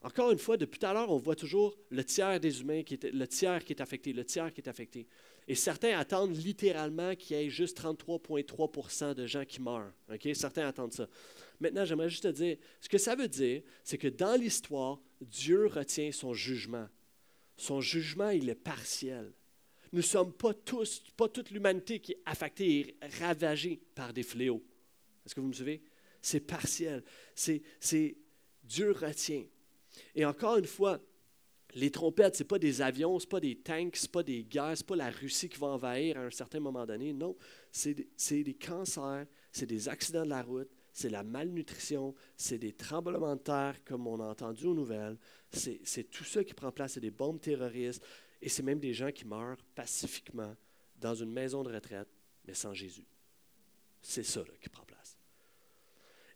[0.04, 2.94] Encore une fois, depuis tout à l'heure, on voit toujours le tiers des humains, qui
[2.94, 5.08] est, le tiers qui est affecté, le tiers qui est affecté.
[5.48, 9.94] Et certains attendent littéralement qu'il y ait juste 33,3% de gens qui meurent.
[10.34, 11.08] Certains attendent ça.
[11.60, 15.66] Maintenant, j'aimerais juste te dire, ce que ça veut dire, c'est que dans l'histoire, Dieu
[15.68, 16.88] retient son jugement.
[17.56, 19.34] Son jugement, il est partiel.
[19.92, 24.24] Nous ne sommes pas tous, pas toute l'humanité qui est affectée et ravagée par des
[24.24, 24.64] fléaux.
[25.26, 25.82] Est-ce que vous me suivez?
[26.22, 27.04] C'est partiel.
[27.36, 28.18] C'est,
[28.64, 29.46] Dieu retient.
[30.16, 31.00] Et encore une fois,
[31.76, 34.24] les trompettes, ce n'est pas des avions, ce n'est pas des tanks, ce n'est pas
[34.24, 37.14] des guerres, ce n'est pas la Russie qui va envahir à un certain moment donné.
[37.14, 37.36] Non,
[37.72, 43.36] c'est des, cancers, c'est des accidents de la route, c'est la malnutrition, c'est des tremblements
[43.36, 45.18] de terre comme on a entendu aux nouvelles,
[45.52, 48.04] c'est tout ça qui prend place, c'est des bombes terroristes,
[48.42, 50.56] et c'est même des gens qui meurent pacifiquement
[51.00, 52.08] dans une maison de retraite,
[52.46, 53.06] mais sans Jésus.
[54.02, 55.18] C'est ça qui prend place.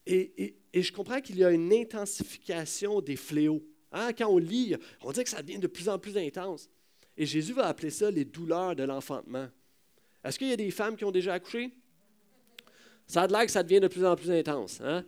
[0.06, 3.64] Et, je comprends qu'il y a une intensification des fléaux.
[3.92, 6.70] Hein, quand on lit, on dit que ça devient de plus en plus intense.
[7.18, 9.48] Et Jésus va appeler ça les douleurs de l'enfantement.
[10.24, 11.72] Est-ce qu'il y a des femmes qui ont déjà accouché?
[13.06, 14.80] Ça a l'air que ça devient de plus en plus intense.
[14.82, 15.06] Hein?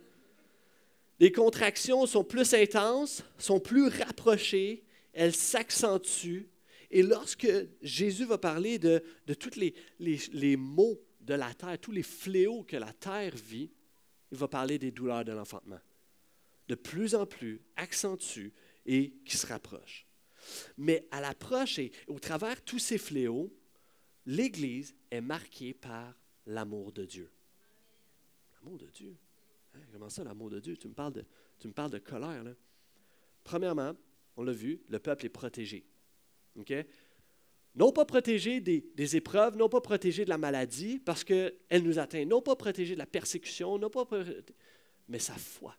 [1.18, 6.48] Les contractions sont plus intenses, sont plus rapprochées, elles s'accentuent,
[6.94, 7.48] et lorsque
[7.82, 9.02] Jésus va parler de,
[9.34, 13.68] tous les, les, maux de la terre, tous les fléaux que la terre vit,
[14.30, 15.80] il va parler des douleurs de l'enfantement.
[16.68, 18.52] De plus en plus accentuées
[18.86, 20.06] et qui se rapprochent.
[20.78, 23.52] Mais à l'approche et au travers tous ces fléaux,
[24.24, 26.14] l'Église est marquée par
[26.46, 27.28] l'amour de Dieu.
[28.54, 29.16] L'amour de Dieu.
[29.74, 30.76] Hein, comment ça, l'amour de Dieu?
[30.76, 31.24] Tu me parles de,
[31.58, 32.44] tu me parles de colère.
[32.44, 32.52] Là.
[33.42, 33.96] Premièrement,
[34.36, 35.84] on l'a vu, le peuple est protégé.
[37.74, 42.24] Non pas protéger des, épreuves, non pas protéger de la maladie parce qu'elle nous atteint,
[42.24, 44.06] non pas protéger de la persécution, non pas
[45.08, 45.76] mais sa foi,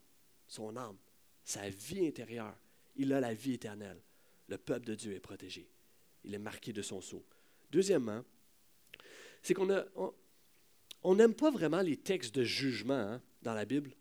[0.47, 0.97] son âme,
[1.43, 2.55] sa vie intérieure.
[2.95, 4.01] Il a la vie éternelle.
[4.47, 5.67] Le peuple de Dieu est protégé.
[6.23, 7.25] Il est marqué de son sceau.
[7.71, 8.23] Deuxièmement,
[9.41, 9.67] c'est qu'on
[11.03, 13.91] on n'aime pas vraiment les textes de jugement hein, dans la Bible.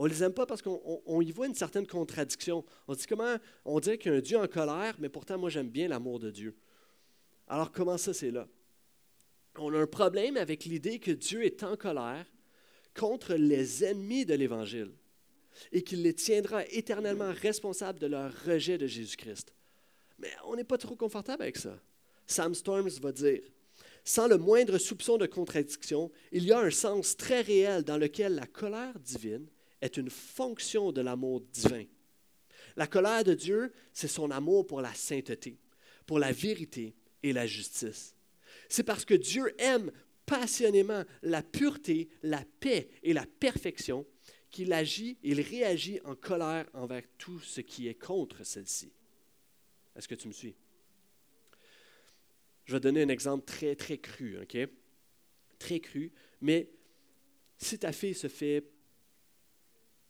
[0.00, 2.64] On ne les aime pas parce qu'on y voit une certaine contradiction.
[2.88, 3.36] On dit comment
[3.66, 6.18] on dirait qu'il y a un Dieu en colère, mais pourtant moi j'aime bien l'amour
[6.18, 6.56] de Dieu.
[7.46, 8.48] Alors comment ça c'est là?
[9.58, 12.24] On a un problème avec l'idée que Dieu est en colère
[12.98, 14.90] contre les ennemis de l'Évangile
[15.70, 19.52] et qu'il les tiendra éternellement responsables de leur rejet de Jésus-Christ.
[20.18, 21.78] Mais on n'est pas trop confortable avec ça.
[22.26, 23.42] Sam Storms va dire,
[24.02, 28.36] sans le moindre soupçon de contradiction, il y a un sens très réel dans lequel
[28.36, 29.46] la colère divine
[29.80, 31.84] est une fonction de l'amour divin.
[32.76, 35.58] La colère de Dieu, c'est son amour pour la sainteté,
[36.06, 38.14] pour la vérité et la justice.
[38.68, 39.90] C'est parce que Dieu aime
[40.26, 44.06] passionnément la pureté, la paix et la perfection
[44.50, 48.92] qu'il agit, il réagit en colère envers tout ce qui est contre celle-ci.
[49.96, 50.54] Est-ce que tu me suis?
[52.64, 54.56] Je vais donner un exemple très, très cru, OK?
[55.58, 56.70] Très cru, mais
[57.58, 58.64] si ta fille se fait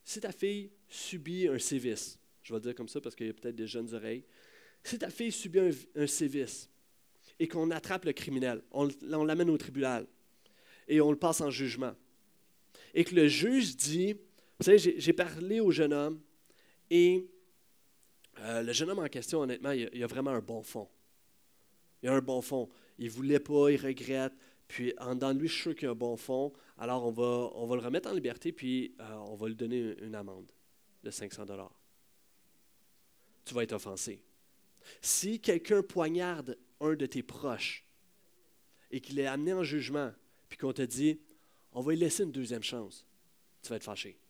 [0.05, 3.33] si ta fille subit un sévice, je vais dire comme ça parce qu'il y a
[3.33, 4.25] peut-être des jeunes oreilles,
[4.83, 5.61] si ta fille subit
[5.95, 6.71] un, sévice
[7.39, 8.89] et qu'on attrape le criminel, on,
[9.25, 10.07] l'amène au tribunal
[10.89, 11.95] et on le passe en jugement,
[12.95, 14.15] et que le juge dit,
[14.59, 16.21] Vous savez, j'ai parlé au jeune homme
[16.91, 17.29] et
[18.41, 20.89] euh, le jeune homme en question, honnêtement, il a, a, vraiment un bon fond.
[22.03, 22.69] Il a un bon fond.
[22.99, 24.33] Il ne voulait pas, il regrette.
[24.71, 26.53] Puis en dedans de lui, je suis sûr qu'il a un bon fond.
[26.79, 29.97] Alors on va, on va le remettre en liberté, puis euh, on va lui donner
[30.01, 30.53] une amende
[31.03, 31.77] de 500 dollars.
[33.45, 34.23] Tu vas être offensé.
[35.03, 37.85] Si quelqu'un poignarde un de tes proches
[38.93, 40.13] et qu'il est amené en jugement,
[40.49, 41.19] puis qu'on te dit,
[41.73, 43.05] on va lui laisser une deuxième chance,
[43.63, 44.21] tu vas être fâché.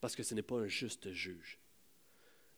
[0.00, 1.58] Parce que ce n'est pas un juste juge.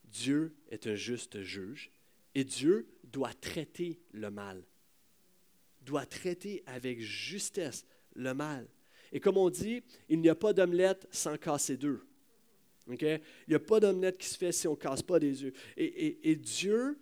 [0.04, 1.90] Dieu est un juste juge
[2.34, 4.66] et Dieu doit traiter le mal.
[5.86, 8.68] Doit traiter avec justesse le mal.
[9.12, 12.04] Et comme on dit, il n'y a pas d'omelette sans casser deux.
[12.88, 15.54] Il n'y a pas d'omelette qui se fait si on ne casse pas des œufs.
[15.76, 16.98] Et, et Dieu,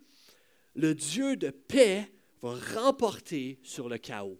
[0.75, 2.09] le Dieu de paix,
[2.41, 4.39] va remporter sur le chaos.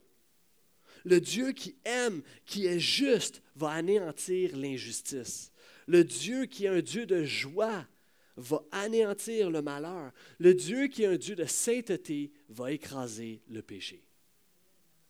[1.03, 5.51] Le Dieu qui aime, qui est juste, va anéantir l'injustice.
[5.87, 7.85] Le Dieu qui est un Dieu de joie
[8.37, 10.11] va anéantir le malheur.
[10.39, 14.01] Le Dieu qui est un Dieu de sainteté va écraser le péché.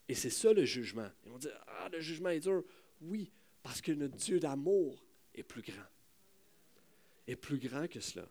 [0.07, 1.09] Et c'est ça le jugement.
[1.25, 2.63] Et on dit, ah, le jugement est dur.
[3.01, 3.31] Oui,
[3.63, 5.87] parce que notre Dieu d'amour est plus grand.
[7.27, 8.29] Est plus grand que cela.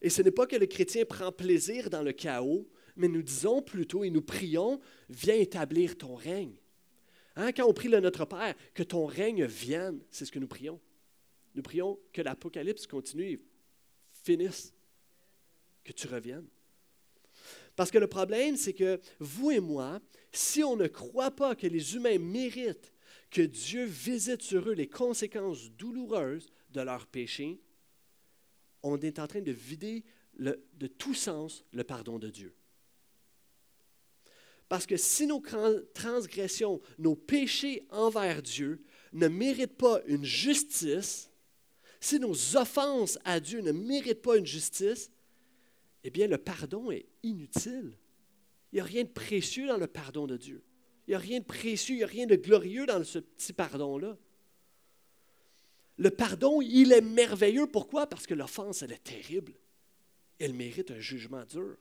[0.00, 3.62] Et ce n'est pas que le chrétien prend plaisir dans le chaos, mais nous disons
[3.62, 6.56] plutôt et nous prions, viens établir ton règne.
[7.36, 10.48] Hein, quand on prie le Notre Père, que ton règne vienne, c'est ce que nous
[10.48, 10.80] prions.
[11.54, 13.40] Nous prions que l'Apocalypse continue et
[14.12, 14.72] finisse,
[15.84, 16.46] que tu reviennes.
[17.76, 20.00] Parce que le problème, c'est que vous et moi,
[20.32, 22.92] si on ne croit pas que les humains méritent
[23.30, 27.60] que Dieu visite sur eux les conséquences douloureuses de leur péché,
[28.82, 30.04] on est en train de vider
[30.38, 32.54] de tout sens le pardon de Dieu.
[34.68, 35.42] Parce que si nos
[35.94, 38.80] transgressions, nos péchés envers Dieu
[39.12, 41.28] ne méritent pas une justice,
[42.00, 45.10] si nos offenses à Dieu ne méritent pas une justice,
[46.04, 47.96] eh bien le pardon est inutile.
[48.72, 50.62] Il n'y a rien de précieux dans le pardon de Dieu.
[51.06, 53.52] Il n'y a rien de précieux, il n'y a rien de glorieux dans ce petit
[53.52, 54.16] pardon-là.
[55.98, 57.66] Le pardon, il est merveilleux.
[57.66, 58.06] Pourquoi?
[58.06, 59.52] Parce que l'offense, elle est terrible.
[60.38, 61.76] Elle mérite un jugement dur.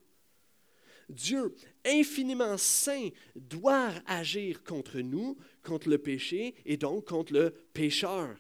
[1.08, 1.56] Dieu,
[1.86, 8.38] infiniment saint, doit agir contre nous, contre le péché et donc contre le pécheur.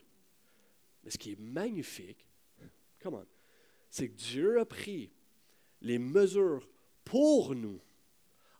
[1.03, 2.27] Mais ce qui est magnifique,
[3.01, 3.25] comment,
[3.89, 5.11] c'est que Dieu a pris
[5.81, 6.67] les mesures
[7.05, 7.81] pour nous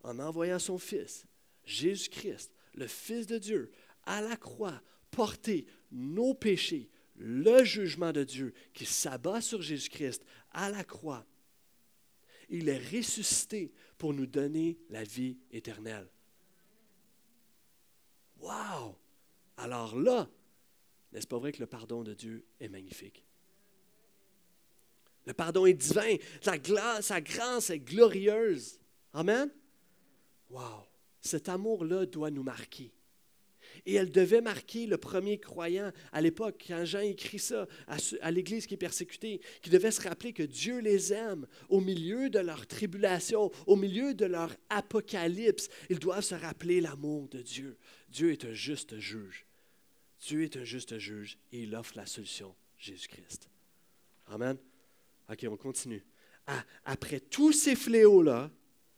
[0.03, 1.25] en envoyant son Fils,
[1.65, 3.71] Jésus-Christ, le Fils de Dieu,
[4.05, 10.69] à la croix, porter nos péchés, le jugement de Dieu qui s'abat sur Jésus-Christ à
[10.69, 11.25] la croix
[12.49, 16.08] il est ressuscité pour nous donner la vie éternelle.
[18.39, 18.97] Wow!
[19.58, 20.29] Alors là,
[21.12, 23.25] n'est-ce pas vrai que le pardon de Dieu est magnifique?
[25.29, 28.79] Le pardon est divin, sa, grâce est glorieuse.
[29.13, 29.51] Amen?
[30.49, 30.87] Wow!
[31.21, 32.91] Cet amour-là doit nous marquer.
[33.85, 38.65] Et elle devait marquer le premier croyant à l'époque, quand Jean écrit ça à, l'Église
[38.65, 42.65] qui est persécutée, qui devait se rappeler que Dieu les aime au milieu de leur
[42.65, 45.69] tribulation, au milieu de leur apocalypse.
[45.91, 47.77] Ils doivent se rappeler l'amour de Dieu.
[48.09, 49.45] Dieu est un juste juge.
[50.21, 53.47] Dieu est un juste juge et il offre la solution, Jésus-Christ.
[54.25, 54.57] Amen.
[55.31, 56.03] OK, on continue.
[56.85, 58.49] après tous ces fléaux-là,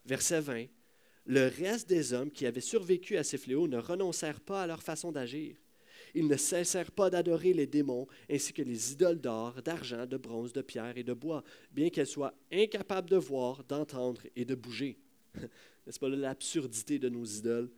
[0.05, 0.65] verset 20,
[1.25, 4.81] le reste des hommes qui avaient survécu à ces fléaux ne renoncèrent pas à leur
[4.81, 5.57] façon d'agir.
[6.13, 10.51] Ils ne cessèrent pas d'adorer les démons ainsi que les idoles d'or, d'argent, de bronze,
[10.51, 14.97] de pierre et de bois, bien qu'elles soient incapables de voir, d'entendre et de bouger.
[15.85, 17.71] N'est-ce pas l'absurdité de nos idoles?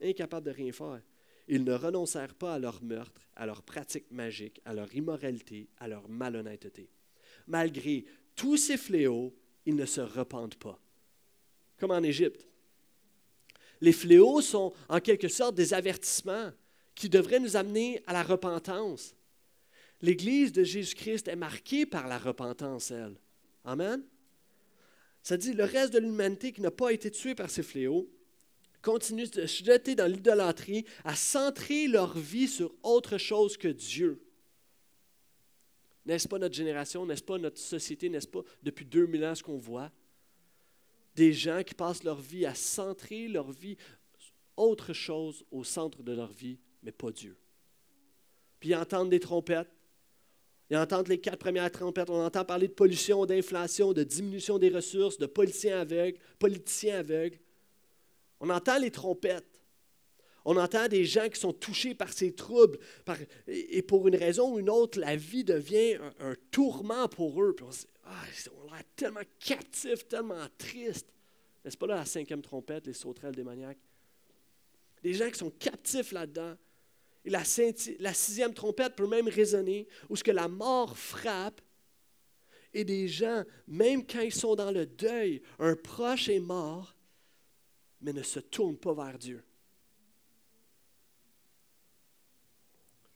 [0.00, 1.02] Incapables de rien faire.
[1.48, 5.88] Ils ne renoncèrent pas à leur meurtre, à leurs pratiques magiques, à leur immoralité, à
[5.88, 6.88] leur malhonnêteté.
[7.46, 9.34] Malgré tous ces fléaux,
[9.66, 10.78] ils ne se repentent pas.
[11.78, 12.46] Comme en Égypte
[13.82, 16.52] les fléaux sont en quelque sorte des avertissements
[16.94, 19.14] qui devraient nous amener à la repentance.
[20.00, 23.16] L'Église de Jésus-Christ est marquée par la repentance, elle.
[23.64, 24.02] Amen.
[25.22, 28.08] Ça dit, le reste de l'humanité qui n'a pas été tué par ces fléaux
[28.82, 34.20] continue de se jeter dans l'idolâtrie, à centrer leur vie sur autre chose que Dieu.
[36.04, 39.58] N'est-ce pas notre génération, n'est-ce pas notre société, n'est-ce pas depuis 2000 ans ce qu'on
[39.58, 39.90] voit?
[41.14, 43.76] des gens qui passent leur vie à centrer leur vie
[44.56, 47.36] autre chose au centre de leur vie, mais pas Dieu.
[48.60, 49.70] Puis ils entendent des trompettes.
[50.70, 52.08] Ils entendent les quatre premières trompettes.
[52.08, 57.38] On entend parler de pollution, d'inflation, de diminution des ressources, de politiciens aveugles, politiciens aveugles.
[58.40, 59.51] On entend les trompettes.
[60.44, 62.78] On entend des gens qui sont touchés par ces troubles.
[63.46, 67.54] et pour une raison ou une autre, la vie devient un, tourment pour eux.
[67.54, 68.24] Puis on se dit, ah,
[68.96, 71.06] tellement captif, tellement triste.
[71.64, 73.78] N'est-ce pas là la cinquième trompette, les sauterelles démoniaques?
[75.02, 76.56] Des gens qui sont captifs là-dedans.
[77.24, 77.42] Et la,
[78.00, 81.60] la, sixième trompette peut même résonner, où ce que la mort frappe,
[82.74, 86.96] et des gens, même quand ils sont dans le deuil, un proche est mort,
[88.00, 89.44] mais ne se tournent pas vers Dieu.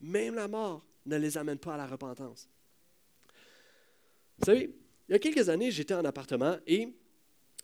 [0.06, 2.48] Même la mort ne les amène pas à la repentance.
[4.38, 4.70] Vous savez,
[5.08, 6.94] il y a quelques années, j'étais en appartement et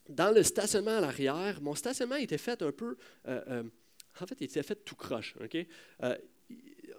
[0.08, 2.96] dans le stationnement à l'arrière, mon stationnement était fait un peu.
[3.28, 3.62] Euh, euh,
[4.20, 5.36] en fait, il était fait tout croche.
[5.40, 6.16] Euh,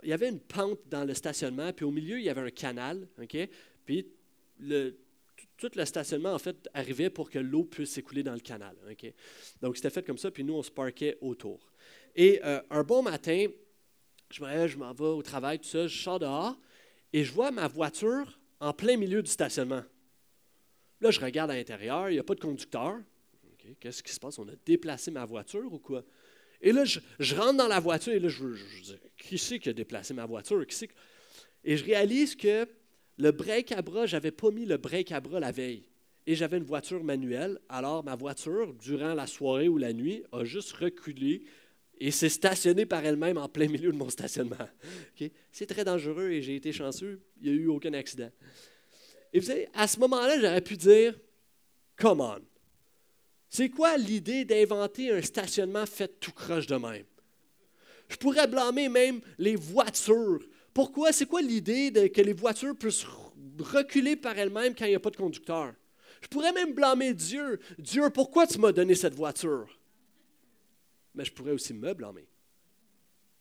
[0.02, 2.50] il y avait une pente dans le stationnement, puis au milieu, il y avait un
[2.50, 3.06] canal.
[3.22, 3.38] OK?
[3.86, 4.08] Puis
[4.60, 4.98] le,
[5.58, 8.78] tout le stationnement, en fait, arrivait pour que l'eau puisse s'écouler dans le canal.
[9.62, 11.60] Donc, c'était fait comme ça, puis nous, on se parquait autour.
[12.16, 13.48] Et un bon matin,
[14.34, 16.58] je me je m'en vais au travail, tout ça, je sors dehors,
[17.12, 19.84] et je vois ma voiture en plein milieu du stationnement.
[21.02, 22.98] Là, je regarde à l'intérieur, il n'y a pas de conducteur.
[23.80, 24.40] Qu'est-ce qui se passe?
[24.40, 26.04] On a déplacé ma voiture ou quoi?
[26.62, 29.70] Et là, je, rentre dans la voiture et là, je, je, dis Qui c'est qui
[29.70, 30.66] a déplacé ma voiture?
[30.66, 30.88] Qui
[31.66, 32.68] et je réalise que
[33.18, 35.88] le break à bras, je n'avais pas mis le break à bras la veille.
[36.26, 37.60] Et j'avais une voiture manuelle.
[37.70, 41.44] Alors, ma voiture, durant la soirée ou la nuit, a juste reculé
[42.00, 44.68] et s'est stationnée par elle-même en plein milieu de mon stationnement.
[45.52, 47.22] C'est très dangereux et j'ai été chanceux.
[47.42, 48.32] Il n'y a eu aucun accident.
[49.32, 51.18] Et vous savez, à ce moment-là, j'aurais pu dire,
[51.98, 52.40] come on.
[53.50, 57.06] C'est quoi l'idée d'inventer un stationnement fait tout croche de même?
[58.10, 60.40] Je pourrais blâmer même les voitures.
[60.74, 61.12] Pourquoi?
[61.12, 63.06] C'est quoi l'idée que les voitures puissent
[63.60, 65.74] reculer par elles-mêmes quand il n'y a pas de conducteur?
[66.22, 67.60] Je pourrais même blâmer Dieu.
[67.78, 69.68] Dieu, pourquoi tu m'as donné cette voiture?
[71.14, 72.28] Mais je pourrais aussi me blâmer.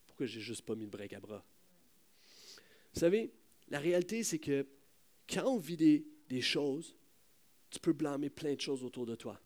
[0.07, 1.45] Pourquoi j'ai juste pas mis le break à bras?
[2.93, 3.33] Vous savez,
[3.69, 4.67] la réalité, c'est que
[5.29, 5.77] quand on vit
[6.29, 6.97] des, choses,
[7.71, 9.41] tu peux blâmer plein de choses autour de toi.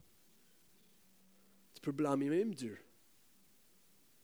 [1.75, 2.79] Tu peux blâmer même Dieu.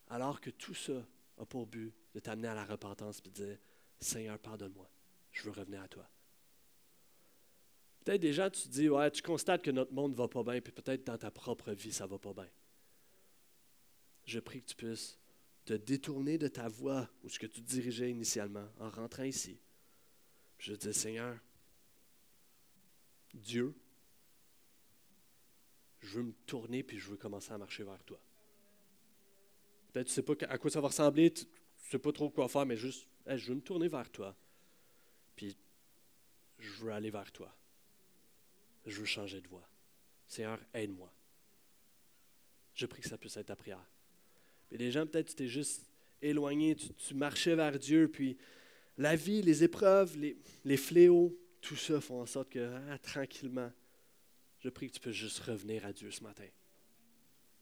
[0.08, 1.06] Alors que tout ça
[1.38, 3.58] a pour but de t'amener à la repentance et de dire
[4.00, 4.90] Seigneur, pardonne-moi,
[5.30, 6.08] je veux revenir à toi.
[8.04, 10.42] Peut-être des gens, tu te dis, ouais, tu constates que notre monde ne va pas
[10.42, 12.48] bien, puis peut-être dans ta propre vie, ça ne va pas bien.
[14.24, 15.18] Je prie que tu puisses
[15.64, 19.58] te détourner de ta voie ou ce que tu dirigeais initialement en rentrant ici.
[20.58, 21.38] Je dis, Seigneur,
[23.35, 23.74] Dieu,
[26.00, 28.20] je veux me tourner puis je veux commencer à marcher vers toi.
[29.92, 31.50] Peut-être tu ne sais pas à quoi ça va ressembler, tu ne
[31.90, 34.37] sais pas trop quoi faire, mais juste, je veux me tourner vers toi.
[35.37, 35.56] Puis
[36.58, 37.54] je veux aller vers toi.
[38.87, 39.68] Je veux changer de voie.
[40.26, 41.12] Seigneur, aide-moi.
[42.74, 43.85] Je prie que ça puisse être ta prière.
[44.72, 45.82] Et les gens, peut-être, tu t'es juste
[46.20, 48.37] éloigné, tu, marchais vers Dieu, puis
[48.96, 53.70] la vie, les épreuves, les, les fléaux, tout ça font en sorte que, ah, tranquillement,
[54.61, 56.46] je prie que tu puisses juste revenir à Dieu ce matin.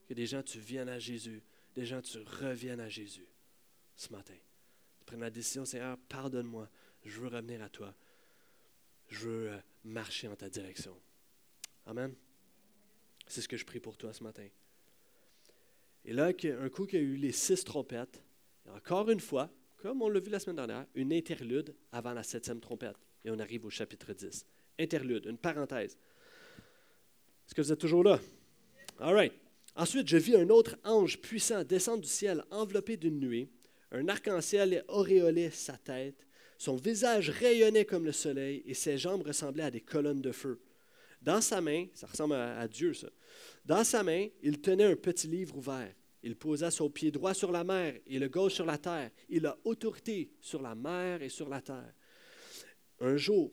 [0.09, 1.42] Que des gens, tu viennes à Jésus.
[1.75, 3.27] Des gens, tu reviennes à Jésus
[3.96, 4.35] ce matin.
[4.99, 6.68] Tu prennes la décision, Seigneur, pardonne-moi.
[7.05, 7.94] Je veux revenir à toi.
[9.09, 10.96] Je veux euh, marcher en ta direction.
[11.87, 12.14] Amen.
[13.27, 14.46] C'est ce que je prie pour toi ce matin.
[16.11, 18.20] Et là, un coup qu'il y a eu les six trompettes,
[18.75, 22.59] encore une fois, comme on l'a vu la semaine dernière, une interlude avant la septième
[22.59, 22.96] trompette.
[23.25, 24.44] Et on arrive au chapitre 10.
[24.81, 25.96] Interlude, une parenthèse.
[27.46, 28.18] Est-ce que vous êtes toujours là?
[28.99, 29.33] All right.
[29.77, 33.49] Ensuite, je vis un autre ange puissant descendre du ciel, enveloppé d'une nuée.
[33.92, 36.27] Un arc-en-ciel auréolait sa tête.
[36.59, 40.61] Son visage rayonnait comme le soleil et ses jambes ressemblaient à des colonnes de feu.
[41.23, 43.11] Dans sa main, ça ressemble à, Dieu, ça.
[43.64, 45.94] Dans sa main, il tenait un petit livre ouvert.
[46.22, 49.11] Il posa son pied droit sur la mer et le gauche sur la terre.
[49.28, 51.94] Il a autorité sur la mer et sur la terre.
[53.02, 53.50] Un jour,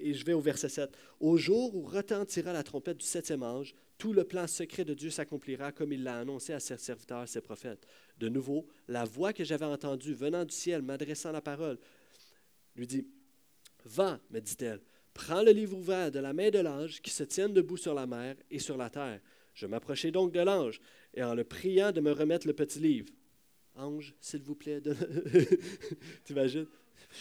[0.00, 3.74] et je vais au verset 7, au jour où retentira la trompette du septième ange,
[3.98, 7.42] tout le plan secret de Dieu s'accomplira comme il l'a annoncé à ses serviteurs, ses
[7.42, 7.86] prophètes.
[8.16, 11.78] De nouveau, la voix que j'avais entendue venant du ciel, m'adressant la parole,
[12.76, 13.06] lui dit,
[13.84, 14.80] Va, me dit-elle,
[15.12, 18.06] prends le livre ouvert de la main de l'ange qui se tient debout sur la
[18.06, 19.20] mer et sur la terre.
[19.52, 20.80] Je m'approchai donc de l'ange,
[21.18, 23.08] et en le priant de me remettre le petit livre.
[23.74, 24.80] Ange, s'il vous plaît,
[26.24, 26.68] t'imagines?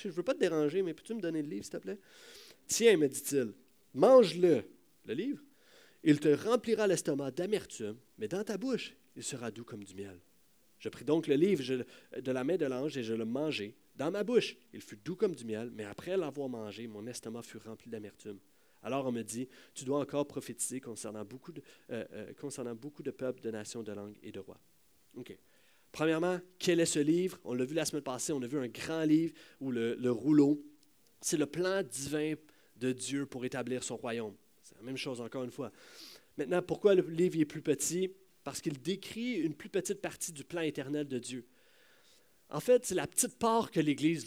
[0.04, 2.00] Je ne veux pas te déranger, mais peux-tu me donner le livre, s'il te plaît?
[2.68, 3.54] Tiens, me dit-il,
[3.96, 4.62] mange-le,
[5.06, 5.42] le livre.
[6.04, 10.20] Il te remplira l'estomac d'amertume, mais dans ta bouche, il sera doux comme du miel.
[10.78, 11.64] Je pris donc le livre
[12.22, 13.76] de la main de l'ange et je le mangeai.
[13.96, 17.42] Dans ma bouche, il fut doux comme du miel, mais après l'avoir mangé, mon estomac
[17.42, 18.38] fut rempli d'amertume.
[18.84, 21.62] Alors on me dit, tu dois encore prophétiser concernant beaucoup de,
[21.92, 24.60] euh, euh, concernant beaucoup de peuples, de nations, de langues et de rois.
[25.16, 25.38] OK.
[25.92, 27.40] Premièrement, quel est ce livre?
[27.44, 30.12] On l'a vu la semaine passée, on a vu un grand livre ou le, le
[30.12, 30.64] rouleau.
[31.22, 32.36] C'est le plan divin
[32.76, 34.36] de Dieu pour établir son royaume.
[34.62, 35.72] C'est la même chose encore une fois.
[36.38, 38.12] Maintenant, pourquoi le livre est plus petit?
[38.44, 41.48] Parce qu'il décrit une plus petite partie du plan éternel de Dieu.
[42.50, 44.26] En fait, c'est la petite part que l'Église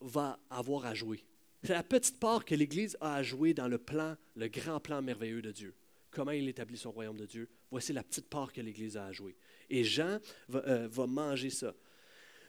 [0.00, 1.24] va avoir à jouer.
[1.62, 5.02] C'est la petite part que l'Église a à jouer dans le plan, le grand plan
[5.02, 5.74] merveilleux de Dieu.
[6.10, 7.48] Comment il établit son royaume de Dieu.
[7.70, 9.36] Voici la petite part que l'Église a à jouer.
[9.68, 11.74] Et Jean va, euh, manger ça.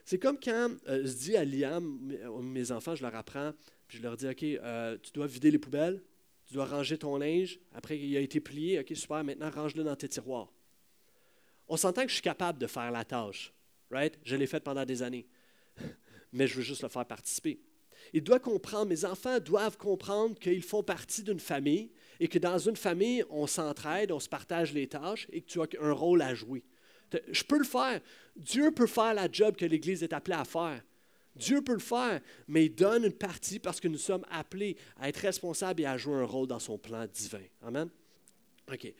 [0.04, 3.52] C'est comme quand euh, je dis à Liam, mes enfants, je leur apprends,
[3.86, 6.02] puis je leur dis, OK, euh, tu dois vider les poubelles,
[6.46, 9.94] tu dois ranger ton linge, après il a été plié, OK, super, maintenant range-le dans
[9.94, 10.52] tes tiroirs.
[11.68, 13.52] On s'entend que je suis capable de faire la tâche,
[13.90, 14.18] right?
[14.24, 15.28] Je l'ai faite pendant des années,
[16.32, 17.60] mais je veux juste le faire participer.
[18.12, 21.90] Il doit comprendre, mes enfants doivent comprendre qu'ils font partie d'une famille
[22.20, 25.60] et que dans une famille, on s'entraide, on se partage les tâches et que tu
[25.60, 26.64] as un rôle à jouer.
[27.30, 28.00] Je peux le faire.
[28.36, 30.82] Dieu peut faire la job que l'Église est appelée à faire.
[31.34, 35.08] Dieu peut le faire, mais il donne une partie parce que nous sommes appelés à
[35.08, 37.42] être responsables et à jouer un rôle dans son plan divin.
[37.62, 37.88] Amen?
[38.70, 38.92] OK.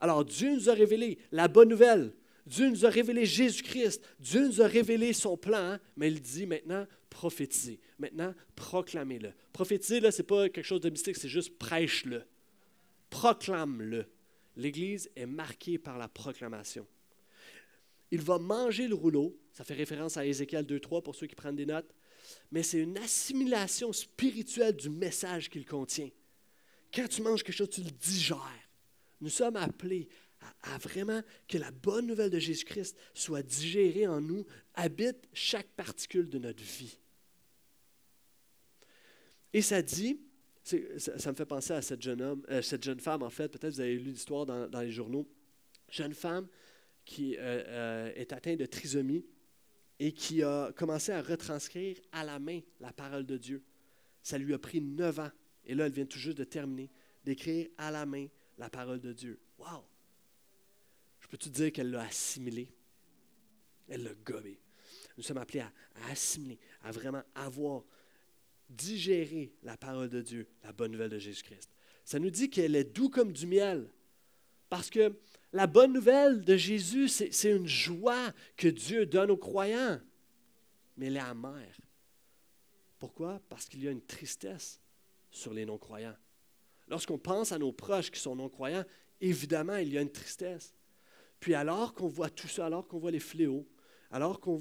[0.00, 2.12] Alors, Dieu nous a révélé la bonne nouvelle.
[2.46, 4.02] Dieu nous a révélé Jésus-Christ.
[4.18, 6.86] Dieu nous a révélé son plan, mais il dit maintenant,
[7.18, 7.80] prophétisez.
[7.98, 9.32] Maintenant, proclamez-le.
[9.52, 12.22] Prophétiser, là, ce n'est pas quelque chose de mystique, c'est juste prêche-le.
[13.10, 14.06] Proclame-le.
[14.54, 16.86] L'Église est marquée par la proclamation.
[18.12, 21.56] Il va manger le rouleau, ça fait référence à Ézéchiel 2.3 pour ceux qui prennent
[21.56, 21.92] des notes,
[22.52, 26.10] mais c'est une assimilation spirituelle du message qu'il contient.
[26.94, 28.68] Quand tu manges quelque chose, tu le digères.
[29.20, 30.08] Nous sommes appelés
[30.62, 36.28] à, vraiment que la bonne nouvelle de Jésus-Christ soit digérée en nous, habite chaque particule
[36.28, 36.96] de notre vie.
[39.52, 40.20] Et ça dit,
[40.62, 43.74] ça, me fait penser à cette jeune, homme, euh, cette jeune femme, en fait, peut-être
[43.74, 45.26] vous avez lu l'histoire dans, les journaux,
[45.90, 46.46] jeune femme
[47.04, 49.24] qui euh, euh, est atteinte de trisomie
[49.98, 53.62] et qui a commencé à retranscrire à la main la parole de Dieu.
[54.22, 55.30] Ça lui a pris neuf ans,
[55.64, 56.90] et là, elle vient tout juste de terminer,
[57.24, 58.26] d'écrire à la main
[58.58, 59.40] la parole de Dieu.
[59.58, 59.84] Wow!
[61.20, 62.68] Je peux te dire qu'elle l'a assimilé?
[63.88, 64.60] Elle l'a gobé.
[65.16, 65.72] Nous sommes appelés à,
[66.10, 67.84] assimiler, à vraiment avoir,
[68.68, 71.70] digéré la parole de Dieu, la bonne nouvelle de Jésus-Christ.
[72.04, 73.90] Ça nous dit qu'elle est doux comme du miel.
[74.68, 75.18] Parce que
[75.52, 80.00] la bonne nouvelle de Jésus, c'est une joie que Dieu donne aux croyants.
[80.96, 81.80] Mais elle est amère.
[82.98, 83.40] Pourquoi?
[83.48, 84.80] Parce qu'il y a une tristesse
[85.30, 86.16] sur les non-croyants.
[86.88, 88.84] Lorsqu'on pense à nos proches qui sont non-croyants,
[89.20, 90.74] évidemment, il y a une tristesse.
[91.40, 93.66] Puis alors qu'on voit tout ça, alors qu'on voit les fléaux,
[94.10, 94.56] alors qu'on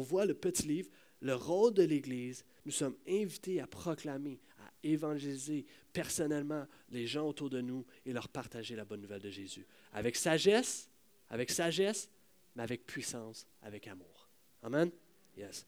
[0.00, 0.88] voit le petit livre,
[1.22, 7.48] le rôle de l'Église, nous sommes invités à proclamer, à évangéliser personnellement les gens autour
[7.48, 9.64] de nous et leur partager la bonne nouvelle de Jésus.
[9.92, 10.90] Avec sagesse,
[11.30, 12.10] avec sagesse,
[12.56, 14.28] mais avec puissance, avec amour.
[14.62, 14.90] Amen?
[15.36, 15.64] Yes.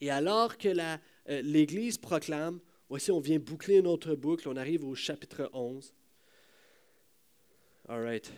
[0.00, 4.84] Et alors que euh, l'Église proclame, voici, on vient boucler une autre boucle, on arrive
[4.84, 5.94] au chapitre 11.
[7.88, 8.32] All right.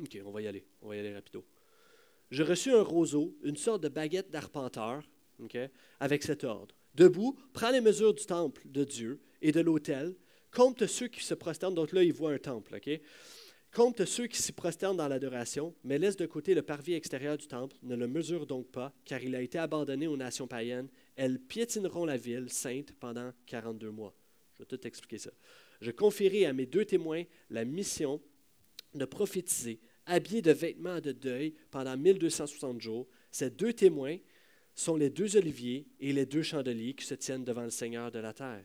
[0.00, 0.66] OK, on va y aller.
[0.80, 1.44] On va y aller rapido.
[2.32, 5.06] Je reçus un roseau, une sorte de baguette d'arpenteur,
[6.00, 6.74] avec cet ordre.
[6.94, 10.14] Debout, prends les mesures du temple de Dieu et de l'autel,
[10.50, 11.74] compte ceux qui se prosternent.
[11.74, 12.80] Donc là, il voit un temple.
[13.70, 17.46] Compte ceux qui s'y prosternent dans l'adoration, mais laisse de côté le parvis extérieur du
[17.46, 17.76] temple.
[17.82, 20.88] Ne le mesure donc pas, car il a été abandonné aux nations païennes.
[21.16, 24.14] Elles piétineront la ville sainte pendant 42 mois.
[24.54, 25.30] Je vais tout expliquer ça.
[25.82, 28.22] Je confierai à mes deux témoins la mission
[28.94, 33.08] de prophétiser, habillés de vêtements de deuil pendant 1260 jours.
[33.30, 34.18] Ces deux témoins
[34.74, 38.18] sont les deux oliviers et les deux chandeliers qui se tiennent devant le Seigneur de
[38.18, 38.64] la terre.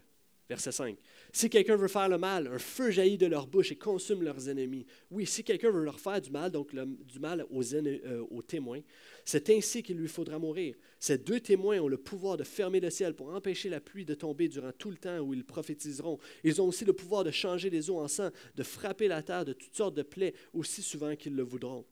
[0.50, 0.98] Verset 5.
[1.34, 4.48] Si quelqu'un veut faire le mal, un feu jaillit de leur bouche et consume leurs
[4.48, 4.86] ennemis.
[5.12, 8.80] Oui, si quelqu'un veut leur faire du mal, donc du mal aux, euh, aux témoins,
[9.26, 10.76] c'est ainsi qu'il lui faudra mourir.
[11.02, 14.14] Ces deux témoins ont le pouvoir de fermer le ciel pour empêcher la pluie de
[14.14, 16.18] tomber durant tout le temps où ils prophétiseront.
[16.46, 19.44] Ils ont aussi le pouvoir de changer les eaux en sang, de frapper la terre
[19.44, 21.86] de toutes sortes de plaies aussi souvent qu'ils le voudront.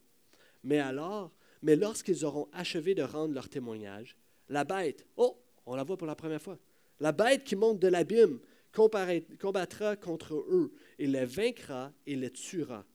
[0.63, 4.15] Mais alors, mais lorsqu'ils auront achevé de rendre leur témoignage,
[4.47, 6.57] la bête, oh, on la voit pour la première fois,
[6.99, 8.39] la bête qui monte de l'abîme
[8.71, 12.85] combattra contre eux et les vaincra et les tuera.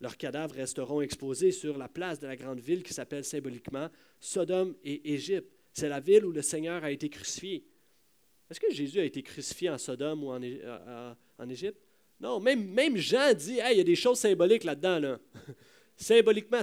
[0.00, 3.88] Leurs cadavres resteront exposés sur la place de la grande ville qui s'appelle symboliquement
[4.20, 5.50] Sodome et Égypte.
[5.72, 7.64] C'est la ville où le Seigneur a été crucifié.
[8.50, 11.14] Est-ce que Jésus a été crucifié en Sodome ou en, euh,
[11.48, 11.80] Égypte?
[12.20, 14.98] Non, même, Jean dit, il y a des choses symboliques là-dedans.
[15.00, 15.20] Là.
[15.96, 16.62] Symboliquement,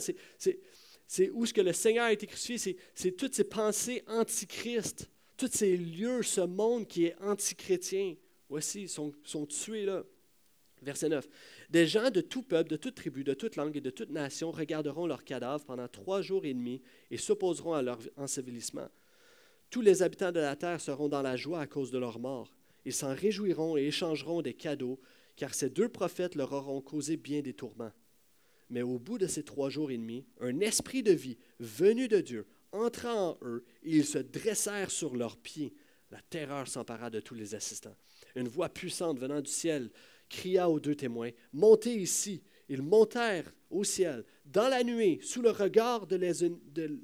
[1.08, 5.10] c'est où ce que le Seigneur a été crucifié, c'est toutes ces pensées antichrist
[5.44, 8.16] tous ces lieux, ce monde qui est antichrétien,
[8.48, 10.04] voici, sont, sont tués là.
[10.82, 11.28] Verset 9.
[11.70, 14.52] Des gens de tout peuple, de toute tribu, de toute langue et de toute nation
[14.52, 16.82] regarderont leurs cadavres pendant trois jours et demi
[17.12, 18.88] et s'opposeront à leur ensevelissement.
[19.70, 22.54] Tous les habitants de la terre seront dans la joie à cause de leur mort.
[22.86, 25.00] Ils s'en réjouiront et échangeront des cadeaux,
[25.36, 27.92] car ces deux prophètes leur auront causé bien des tourments.
[28.70, 32.22] Mais au bout de ces trois jours et demi, un esprit de vie venu de
[32.22, 35.74] Dieu entra en eux et ils se dressèrent sur leurs pieds.
[36.12, 37.96] La terreur s'empara de tous les assistants.
[38.36, 39.90] Une voix puissante venant du ciel
[40.30, 42.44] cria aux deux témoins, Montez ici.
[42.70, 46.18] Ils montèrent au ciel, dans la nuée, sous le regard de,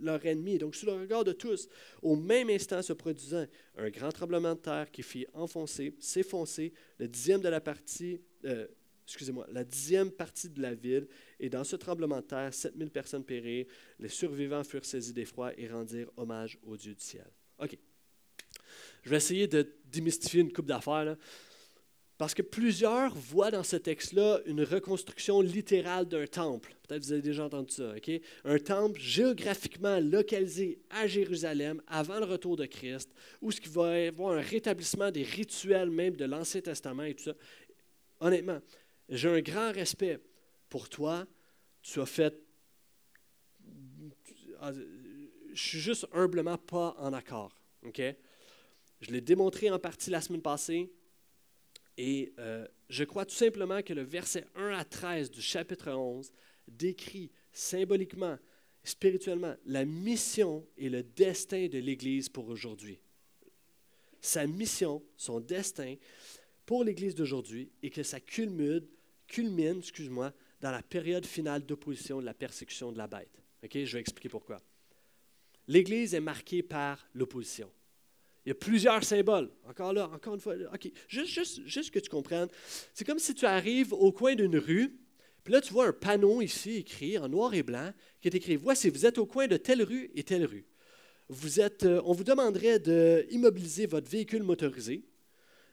[0.02, 1.68] leur ennemi, donc sous le regard de tous.
[2.02, 3.46] Au même instant se produisant
[3.78, 8.68] un grand tremblement de terre qui fit enfoncer, s'effoncer le dixième de la partie, euh,
[9.10, 11.08] excusez-moi, la dixième partie de la ville.
[11.40, 13.66] Et dans ce tremblement de terre, 7000 personnes périrent.
[14.00, 17.28] Les survivants furent saisis d'effroi et rendirent hommage au Dieu du ciel.
[17.60, 17.78] OK.
[19.04, 21.16] Je vais essayer de démystifier une coupe d'affaires.
[22.20, 26.76] Parce que plusieurs voient dans ce texte-là une reconstruction littérale d'un temple.
[26.86, 27.94] Peut-être vous avez déjà entendu ça.
[27.96, 28.12] ok?
[28.44, 33.10] Un temple géographiquement localisé à Jérusalem avant le retour de Christ,
[33.42, 37.14] où ce qui va y avoir un rétablissement des rituels même de l'Ancien Testament et
[37.14, 37.36] tout ça.
[38.20, 38.60] Honnêtement,
[39.10, 40.20] j'ai un grand respect
[40.70, 41.26] pour toi.
[41.82, 42.36] Tu as fait.
[44.62, 47.56] Je suis juste humblement pas en accord.
[49.02, 50.92] Je l'ai démontré en partie la semaine passée.
[51.98, 56.32] Et euh, je crois tout simplement que le verset 1 à 13 du chapitre 11
[56.68, 58.38] décrit symboliquement,
[58.84, 63.02] spirituellement, la mission et le destin de l'Église pour aujourd'hui.
[64.22, 65.96] Sa mission, son destin
[66.66, 68.86] pour l'Église d'aujourd'hui et que ça culmine,
[69.30, 73.42] culmine excuse-moi, dans la période finale d'opposition de la persécution de la bête.
[73.64, 74.62] Je vais expliquer pourquoi.
[75.68, 77.72] L'Église est marquée par l'opposition.
[78.46, 79.52] Il y a plusieurs symboles.
[79.70, 80.56] Encore là, encore une fois.
[80.74, 82.48] OK, juste, juste, que tu comprennes.
[82.94, 84.98] C'est comme si tu arrives au coin d'une rue,
[85.44, 88.56] puis là, tu vois un panneau ici écrit en noir et blanc qui est écrit
[88.56, 90.66] Voici, vous êtes au coin de telle rue et telle rue.
[91.28, 95.06] Vous êtes, euh, on vous demanderait d'immobiliser votre véhicule motorisé,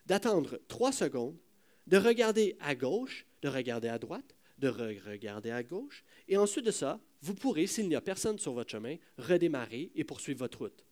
[0.04, 1.38] d'attendre trois secondes,
[1.86, 6.72] de regarder à gauche, de regarder à droite, de regarder à gauche, et ensuite de
[6.72, 10.84] ça, vous pourrez, s'il n'y a personne sur votre chemin, redémarrer et poursuivre votre route.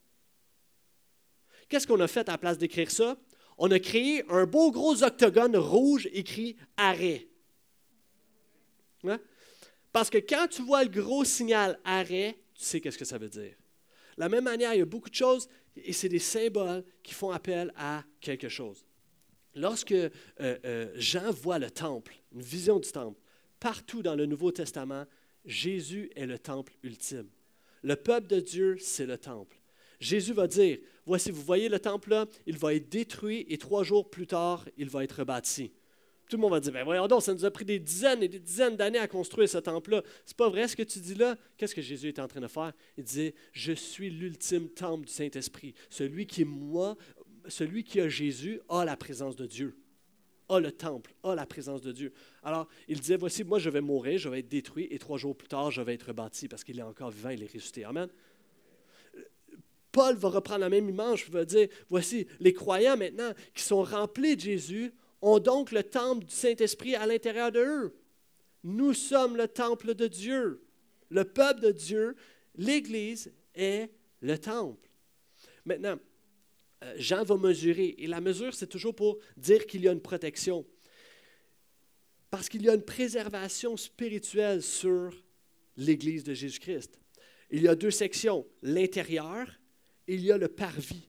[1.68, 3.16] Qu'est-ce qu'on a fait à la place d'écrire ça?
[3.58, 7.26] On a créé un beau gros octogone rouge écrit arrêt.
[9.04, 9.18] Hein?
[9.92, 13.28] Parce que quand tu vois le gros signal arrêt, tu sais qu'est-ce que ça veut
[13.28, 13.56] dire.
[14.16, 17.14] De la même manière, il y a beaucoup de choses et c'est des symboles qui
[17.14, 18.83] font appel à quelque chose.
[19.54, 23.20] Lorsque euh, euh, Jean voit le temple, une vision du temple,
[23.60, 25.04] partout dans le Nouveau Testament,
[25.44, 27.28] Jésus est le temple ultime.
[27.82, 29.56] Le peuple de Dieu, c'est le temple.
[30.00, 33.84] Jésus va dire, voici, vous voyez le temple là, il va être détruit et trois
[33.84, 35.70] jours plus tard, il va être rebâti.
[36.28, 38.28] Tout le monde va dire, ben voyons donc, ça nous a pris des dizaines et
[38.28, 40.02] des dizaines d'années à construire ce temple-là.
[40.24, 41.36] C'est pas vrai ce que tu dis là.
[41.56, 42.72] Qu'est-ce que Jésus était en train de faire?
[42.96, 45.74] Il disait, je suis l'ultime temple du Saint-Esprit.
[45.90, 46.96] Celui qui est moi,
[47.48, 49.76] celui qui a Jésus a la présence de Dieu,
[50.48, 52.12] a le temple, a la présence de Dieu.
[52.42, 55.36] Alors, il disait, voici, moi je vais mourir, je vais être détruit et trois jours
[55.36, 57.84] plus tard, je vais être rebâti parce qu'il est encore vivant, il est ressuscité.
[57.84, 58.08] Amen.
[59.92, 64.34] Paul va reprendre la même image, va dire, voici, les croyants maintenant qui sont remplis
[64.34, 64.92] de Jésus
[65.22, 67.94] ont donc le temple du Saint-Esprit à l'intérieur d'eux.
[68.64, 70.62] Nous sommes le temple de Dieu.
[71.10, 72.16] Le peuple de Dieu,
[72.56, 73.90] l'Église est
[74.20, 74.90] le temple.
[75.64, 75.96] Maintenant,
[76.96, 80.66] Jean va mesurer, et la mesure, c'est toujours pour dire qu'il y a une protection.
[82.30, 85.12] Parce qu'il y a une préservation spirituelle sur
[85.76, 86.98] l'Église de Jésus-Christ.
[87.50, 89.48] Il y a deux sections, l'intérieur
[90.06, 91.08] il y a le parvis.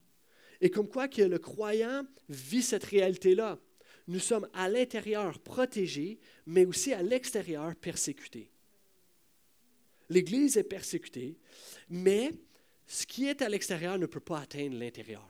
[0.61, 3.59] Et comme quoi que le croyant vit cette réalité-là.
[4.07, 8.51] Nous sommes à l'intérieur protégés, mais aussi à l'extérieur persécutés.
[10.09, 11.37] L'Église est persécutée,
[11.89, 12.31] mais
[12.85, 15.27] ce qui est à l'extérieur ne peut pas atteindre l'intérieur,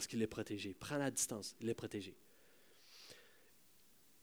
[0.00, 0.72] parce qu'il est protégé.
[0.72, 2.16] Prends la distance, il est protégé.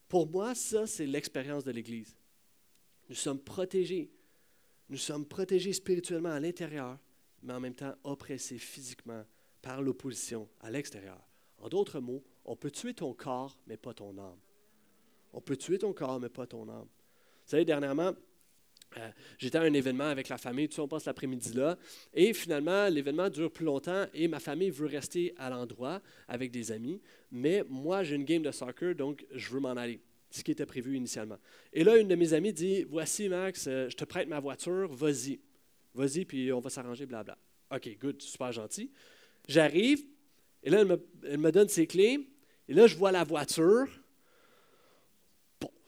[0.08, 2.16] Pour moi, ça, c'est l'expérience de l'Église.
[3.08, 4.10] Nous sommes protégés.
[4.88, 6.98] Nous sommes protégés spirituellement à l'intérieur,
[7.44, 9.24] mais en même temps oppressé physiquement
[9.62, 11.24] par l'opposition à l'extérieur.
[11.58, 14.40] En d'autres mots, on peut tuer ton corps, mais pas ton âme.
[15.32, 16.88] On peut tuer ton corps, mais pas ton âme.
[16.88, 18.14] Vous savez, dernièrement,
[18.96, 21.76] euh, j'étais à un événement avec la famille, tout ça, on passe l'après-midi là,
[22.14, 26.72] et finalement, l'événement dure plus longtemps et ma famille veut rester à l'endroit avec des
[26.72, 30.50] amis, mais moi, j'ai une game de soccer, donc je veux m'en aller, ce qui
[30.50, 31.38] était prévu initialement.
[31.72, 34.92] Et là, une de mes amies dit Voici, Max, euh, je te prête ma voiture,
[34.92, 35.40] vas-y.
[35.94, 37.36] Vas-y, puis on va s'arranger, blabla.
[37.70, 38.90] OK, good, super gentil.
[39.46, 40.04] J'arrive,
[40.62, 40.84] et là,
[41.24, 42.28] elle me, donne ses clés,
[42.68, 43.86] et là, je vois la voiture.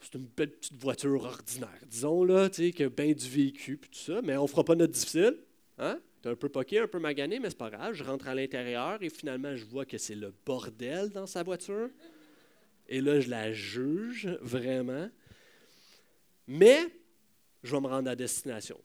[0.01, 3.77] C'est une belle petite voiture ordinaire, disons, là, tu sais, qui a bien du vécu,
[3.77, 5.37] puis tout ça, mais on ne fera pas notre difficile.
[5.77, 5.99] Hein?
[6.21, 7.93] T'es un peu poqué, un peu magané, mais c'est pas grave.
[7.93, 11.89] Je rentre à l'intérieur et finalement, je vois que c'est le bordel dans sa voiture.
[12.87, 15.09] Et là, je la juge vraiment.
[16.47, 16.79] Mais
[17.63, 18.79] je vais me rendre à destination.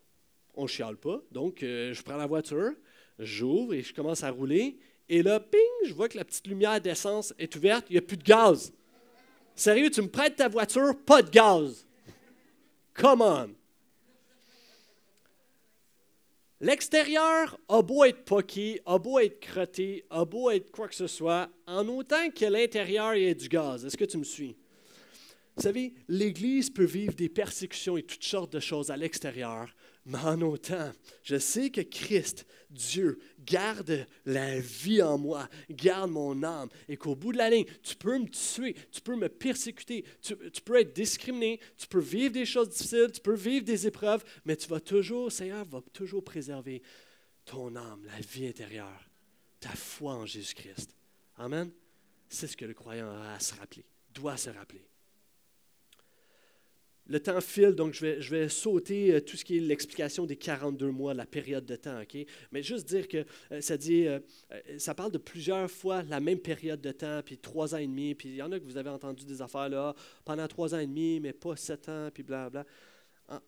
[0.54, 1.20] On chiale pas.
[1.30, 2.72] Donc, euh, je prends la voiture,
[3.18, 4.78] j'ouvre et je commence à rouler.
[5.08, 8.02] Et là, ping, je vois que la petite lumière d'essence est ouverte, il n'y a
[8.02, 8.72] plus de gaz.
[9.56, 11.86] Sérieux, tu me prêtes ta voiture, pas de gaz.
[12.94, 13.54] Come on.
[16.60, 21.06] L'extérieur a beau être poqué, a beau être crotté, a beau être quoi que ce
[21.06, 23.84] soit, en autant que l'intérieur ait du gaz.
[23.84, 24.56] Est-ce que tu me suis?
[25.56, 29.74] Vous savez, l'Église peut vivre des persécutions et toutes sortes de choses à l'extérieur,
[30.06, 30.92] mais en autant,
[31.24, 37.16] je sais que Christ, Dieu, garde la vie en moi, garde mon âme, et qu'au
[37.16, 40.94] bout de la ligne, tu peux me tuer, tu peux me persécuter, tu, peux être
[40.94, 44.80] discriminé, tu peux vivre des choses difficiles, tu peux vivre des épreuves, mais tu vas
[44.80, 46.82] toujours, Seigneur, va toujours préserver
[47.44, 49.10] ton âme, la vie intérieure,
[49.58, 50.94] ta foi en Jésus-Christ.
[51.36, 51.70] Amen.
[52.28, 53.84] C'est ce que le croyant a à se rappeler,
[54.14, 54.86] doit se rappeler.
[57.08, 60.90] Le temps file, donc je vais, sauter euh, tout ce qui est l'explication des 42
[60.90, 62.00] mois, la période de temps.
[62.00, 62.16] ok?
[62.50, 64.18] Mais juste dire que euh, ça dit, euh,
[64.78, 68.14] ça parle de plusieurs fois la même période de temps, puis trois ans et demi,
[68.14, 69.94] puis il y en a que vous avez entendu des affaires là,
[70.24, 72.66] pendant trois ans et demi, mais pas sept ans, puis blablabla.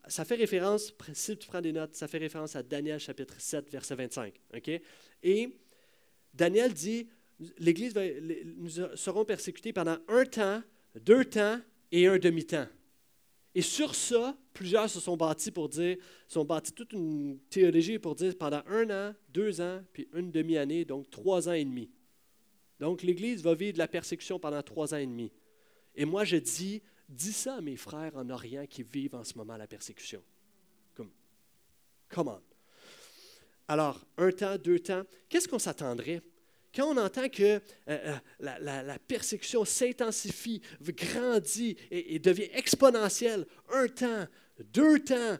[0.09, 3.71] Ça fait référence, si tu prends des notes, ça fait référence à Daniel chapitre 7,
[3.71, 4.35] verset 25.
[4.57, 4.81] ok?
[5.23, 5.57] Et
[6.35, 7.09] Daniel dit,
[7.59, 7.95] l'Église,
[8.57, 10.63] nous serons persécutés pendant un temps,
[11.01, 11.61] deux temps
[11.93, 12.67] et un demi-temps.
[13.55, 15.97] Et sur ça, plusieurs se sont bâtis pour dire,
[16.27, 20.85] sont bâtis toute une théologie pour dire pendant un an, deux ans, puis une demi-année,
[20.85, 21.91] donc trois ans et demi.
[22.79, 25.33] Donc l'Église va vivre de la persécution pendant trois ans et demi.
[25.95, 29.37] Et moi, je dis, dis ça à mes frères en Orient qui vivent en ce
[29.37, 30.23] moment la persécution.
[30.95, 31.11] Comme,
[32.09, 32.41] come on.
[33.67, 36.23] Alors, un temps, deux temps, qu'est-ce qu'on s'attendrait?
[36.75, 44.27] Quand on entend que euh, euh, la, persécution s'intensifie, grandit et, devient exponentielle, un temps,
[44.73, 45.39] deux temps,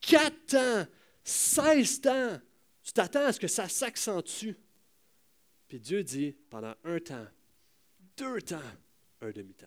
[0.00, 0.86] quatre temps,
[1.22, 2.40] seize temps,
[2.82, 4.52] tu t'attends à ce que ça s'accentue.
[5.68, 7.26] Puis Dieu dit, pendant un temps,
[8.16, 8.60] deux temps,
[9.20, 9.66] un demi-temps.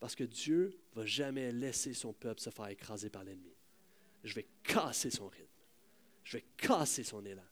[0.00, 3.56] Parce que Dieu ne va jamais laisser son peuple se faire écraser par l'ennemi.
[4.22, 5.48] Je vais casser son rythme.
[6.22, 7.42] Je vais casser son élan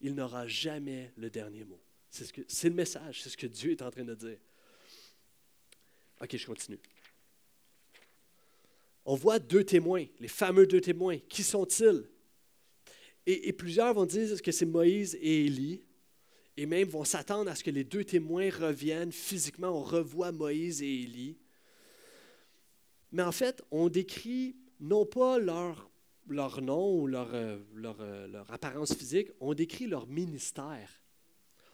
[0.00, 1.80] il n'aura jamais le dernier mot.
[2.10, 4.38] C'est, le message, c'est ce que Dieu est en train de dire.
[6.20, 6.78] OK, je continue.
[9.04, 11.18] On voit deux témoins, les fameux deux témoins.
[11.28, 12.08] Qui sont-ils?
[13.26, 15.82] Et, plusieurs vont dire que c'est Moïse et Élie,
[16.56, 19.68] et même vont s'attendre à ce que les deux témoins reviennent physiquement.
[19.68, 21.36] On revoit Moïse et Élie.
[23.12, 25.90] Mais en fait, on décrit non pas leur
[26.28, 30.90] leur nom ou leur, euh, euh, leur, apparence physique, on décrit leur ministère.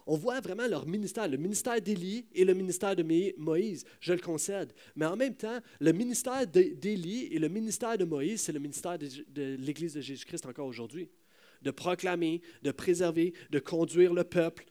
[0.06, 3.02] On voit vraiment leur ministère, le ministère d'Élie et le ministère de
[3.38, 4.72] Moïse, je le concède.
[4.96, 8.98] Mais en même temps, le ministère d'Élie et le ministère de Moïse, c'est le ministère
[8.98, 11.08] de, de l'Église de Jésus-Christ encore aujourd'hui.
[11.62, 14.66] De proclamer, de préserver, de conduire le peuple.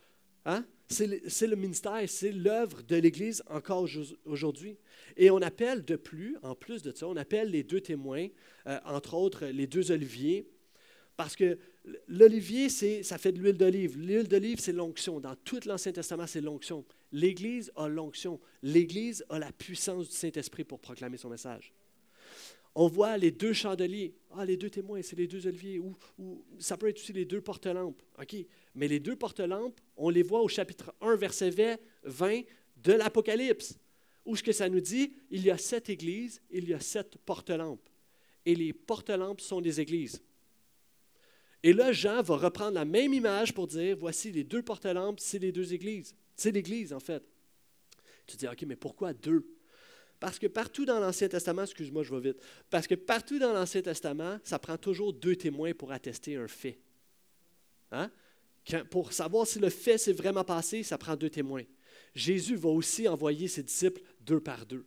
[0.45, 0.65] Hein?
[0.89, 3.87] C'est le, ministère, c'est l'œuvre de l'Église encore
[4.25, 4.77] aujourd'hui.
[5.17, 8.27] Et on appelle de plus, en plus de ça, on appelle les deux témoins,
[8.67, 10.45] euh, entre autres les deux oliviers,
[11.15, 11.57] parce que
[12.07, 13.97] l'olivier, ça fait de l'huile d'olive.
[13.97, 15.19] L'huile d'olive, c'est l'onction.
[15.19, 16.85] Dans tout l'Ancien Testament, c'est l'onction.
[17.11, 18.39] L'Église a l'onction.
[18.61, 21.73] L'Église a la puissance du Saint-Esprit pour proclamer son message.
[22.75, 24.15] On voit les deux chandeliers.
[24.31, 25.79] Ah, les deux témoins, c'est les deux oliviers.
[25.79, 25.95] Ou,
[26.57, 28.01] ça peut être aussi les deux porte-lampes.
[28.19, 28.35] OK.
[28.75, 31.51] Mais les deux porte-lampes, on les voit au chapitre 1, verset
[32.03, 32.41] 20
[32.77, 33.77] de l'Apocalypse,
[34.25, 37.17] où ce que ça nous dit, il y a sept églises, il y a sept
[37.25, 37.87] porte-lampes.
[38.45, 40.21] Et les porte-lampes sont des églises.
[41.61, 45.39] Et là, Jean va reprendre la même image pour dire, voici les deux porte-lampes, c'est
[45.39, 46.13] les deux églises.
[46.35, 47.23] C'est l'église, en fait.
[48.27, 49.45] Tu dis, OK, mais pourquoi deux?
[50.19, 53.81] Parce que partout dans l'Ancien Testament, excuse-moi, je vais vite, parce que partout dans l'Ancien
[53.81, 56.79] Testament, ça prend toujours deux témoins pour attester un fait.
[57.91, 58.09] Hein?
[58.89, 61.63] Pour savoir si le fait s'est vraiment passé, ça prend deux témoins.
[62.15, 64.85] Jésus va aussi envoyer ses disciples deux par deux.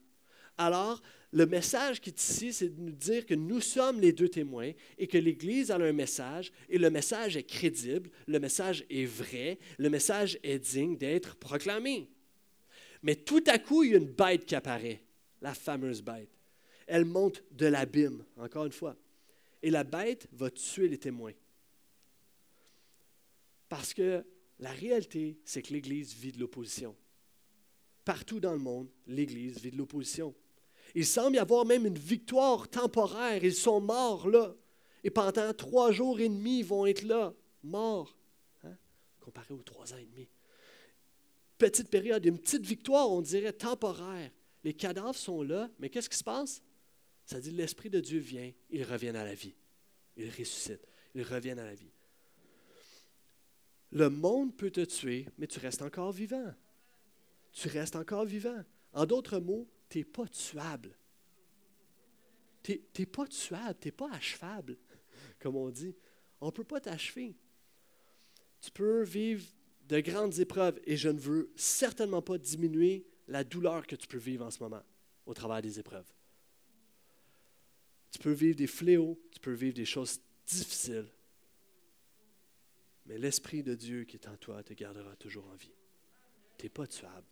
[0.58, 1.02] Alors,
[1.32, 4.72] le message qui est ici, c'est de nous dire que nous sommes les deux témoins
[4.96, 9.58] et que l'Église a un message et le message est crédible, le message est vrai,
[9.78, 12.08] le message est digne d'être proclamé.
[13.02, 15.02] Mais tout à coup, il y a une bête qui apparaît,
[15.42, 16.30] la fameuse bête.
[16.86, 18.96] Elle monte de l'abîme, encore une fois.
[19.62, 21.32] Et la bête va tuer les témoins.
[23.68, 24.24] Parce que
[24.58, 26.96] la réalité, c'est que l'Église vit de l'opposition.
[28.04, 30.34] Partout dans le monde, l'Église vit de l'opposition.
[30.94, 33.42] Il semble y avoir même une victoire temporaire.
[33.44, 34.54] Ils sont morts là.
[35.04, 38.16] Et pendant trois jours et demi, ils vont être là, morts,
[38.64, 38.76] hein,
[39.20, 40.28] comparé aux trois ans et demi.
[41.58, 44.30] Petite période, une petite victoire, on dirait temporaire.
[44.64, 46.60] Les cadavres sont là, mais qu'est-ce qui se passe?
[47.24, 49.54] Ça dit l'Esprit de Dieu vient, ils reviennent à la vie.
[50.16, 51.92] Ils ressuscitent, ils reviennent à la vie.
[53.96, 56.54] Le monde peut te tuer, mais tu restes encore vivant.
[57.50, 58.62] Tu restes encore vivant.
[58.92, 60.94] En d'autres mots, tu n'es pas tuable.
[62.62, 64.76] Tu n'es pas tuable, tu n'es pas achevable,
[65.40, 65.96] comme on dit.
[66.42, 67.38] On ne peut pas t'achever.
[68.60, 69.46] Tu peux vivre
[69.88, 74.18] de grandes épreuves et je ne veux certainement pas diminuer la douleur que tu peux
[74.18, 74.82] vivre en ce moment
[75.24, 76.12] au travers des épreuves.
[78.10, 81.08] Tu peux vivre des fléaux, tu peux vivre des choses difficiles,
[83.06, 85.72] mais l'Esprit de Dieu qui est en toi te gardera toujours en vie.
[86.58, 87.26] Tu n'es pas tuable.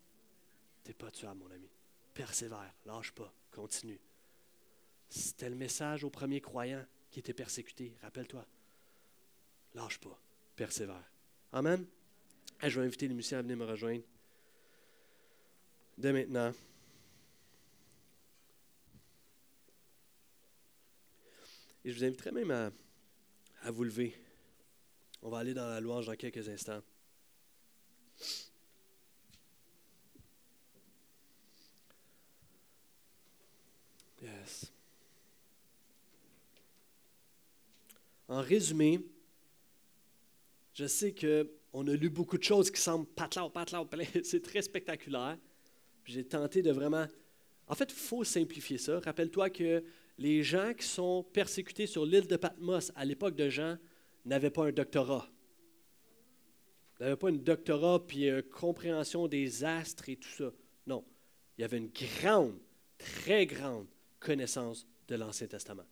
[0.85, 1.69] Tu n'es pas tuable, mon ami.
[2.13, 4.01] Persévère, lâche pas, continue.
[5.09, 7.97] C'était le message aux premiers croyants qui étaient persécutés.
[8.03, 8.47] Rappelle-toi.
[9.75, 10.19] Lâche pas,
[10.55, 11.11] persévère.
[11.53, 11.85] Amen.
[12.63, 14.05] je vais inviter les musiciens à venir me rejoindre.
[15.99, 16.53] Dès maintenant.
[21.85, 22.73] Et je vous inviterai même
[23.63, 24.17] à vous lever.
[25.27, 26.83] On va aller dans la louange dans quelques instants.
[34.21, 34.71] Yes.
[38.29, 39.01] En résumé,
[40.75, 43.89] je sais qu'on a lu beaucoup de choses qui semblent patlaw, patlaw,
[44.25, 45.39] c'est très spectaculaire.
[46.05, 47.07] J'ai tenté de vraiment.
[47.67, 49.01] En fait, il faut simplifier ça.
[49.01, 49.83] Rappelle-toi que
[50.19, 53.79] les gens qui sont persécutés sur l'île de Patmos à l'époque de Jean
[54.25, 55.29] n'avaient pas un doctorat.
[57.01, 60.53] N'avaient pas un doctorat puis une compréhension des astres et tout ça.
[60.87, 61.05] Non.
[61.57, 62.59] Il y avait une grande,
[62.99, 63.87] très grande
[64.21, 65.87] connaissance de l'Ancien Testament.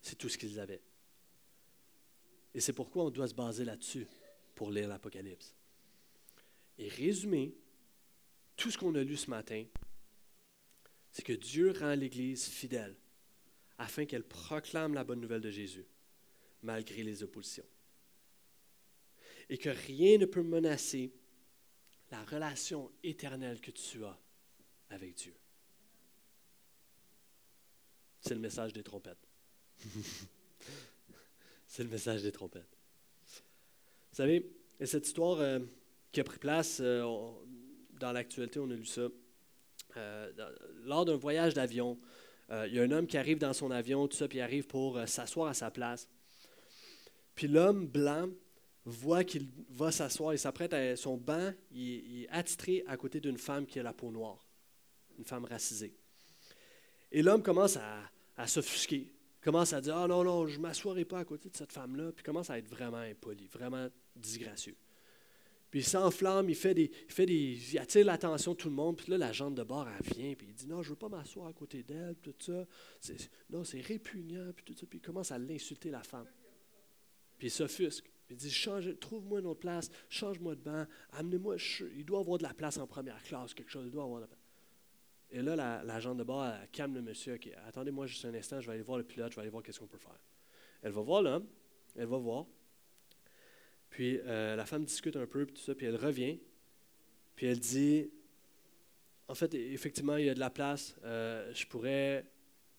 [0.00, 0.82] C'est tout ce qu'ils avaient.
[2.54, 4.06] Et c'est pourquoi on doit se baser là-dessus
[4.54, 5.54] pour lire l'Apocalypse.
[6.78, 7.54] Et résumer,
[8.56, 9.64] tout ce qu'on a lu ce matin,
[11.10, 12.96] c'est que Dieu rend l'Église fidèle
[13.78, 15.86] afin qu'elle proclame la bonne nouvelle de Jésus,
[16.62, 17.66] malgré les oppositions.
[19.48, 21.12] Et que rien ne peut menacer
[22.10, 24.18] la relation éternelle que tu as
[24.90, 25.34] avec Dieu.
[28.20, 29.28] C'est le message des trompettes.
[31.66, 32.76] C'est le message des trompettes.
[34.10, 34.50] Vous savez,
[34.82, 35.58] cette histoire euh,
[36.10, 37.04] qui a pris place euh,
[38.00, 39.08] dans l'actualité, on a lu ça.
[39.96, 40.32] Euh,
[40.84, 41.98] lors d'un voyage d'avion,
[42.50, 44.66] il y a un homme qui arrive dans son avion, tout ça, puis il arrive
[44.68, 46.08] pour s'asseoir à sa place.
[47.36, 48.28] Puis l'homme blanc
[48.84, 53.36] voit qu'il va s'asseoir, il s'apprête à son banc, il, est attitré à côté d'une
[53.36, 54.44] femme qui a la peau noire,
[55.18, 55.94] une femme racisée.
[57.12, 58.00] Et l'homme commence à,
[58.36, 59.12] à s'offusquer,
[59.42, 62.10] commence à dire Ah non, non, je ne m'assoirai pas à côté de cette femme-là,
[62.12, 64.76] puis commence à être vraiment impoli, vraiment disgracieux.
[65.70, 68.74] Puis il s'enflamme, il fait des, il fait des, il attire l'attention de tout le
[68.74, 68.96] monde.
[68.96, 71.08] Puis là, la jante de bord, elle vient, puis il dit non, je veux pas
[71.08, 72.64] m'asseoir à côté d'elle, tout ça.
[73.50, 74.86] non, c'est répugnant, puis tout ça.
[74.88, 76.26] Puis il commence à l'insulter la femme.
[77.38, 78.10] Puis il s'offusque.
[78.28, 78.52] Il dit
[79.00, 81.56] trouve-moi une autre place, change-moi de banc, amenez-moi.
[81.96, 83.84] Il doit avoir de la place en première classe, quelque chose.
[83.86, 84.40] Il doit avoir de la place.
[85.30, 87.38] Et là, la, la de bord, calme le monsieur.
[87.66, 89.78] Attendez-moi juste un instant, je vais aller voir le pilote, je vais aller voir qu'est-ce
[89.78, 90.18] qu'on peut faire.
[90.82, 91.46] Elle va voir l'homme,
[91.94, 92.46] elle va voir.
[93.90, 96.38] Puis euh, la femme discute un peu, puis tout ça, puis elle revient.
[97.34, 98.10] Puis elle dit
[99.28, 100.96] En fait, effectivement, il y a de la place.
[101.04, 102.26] Euh, je pourrais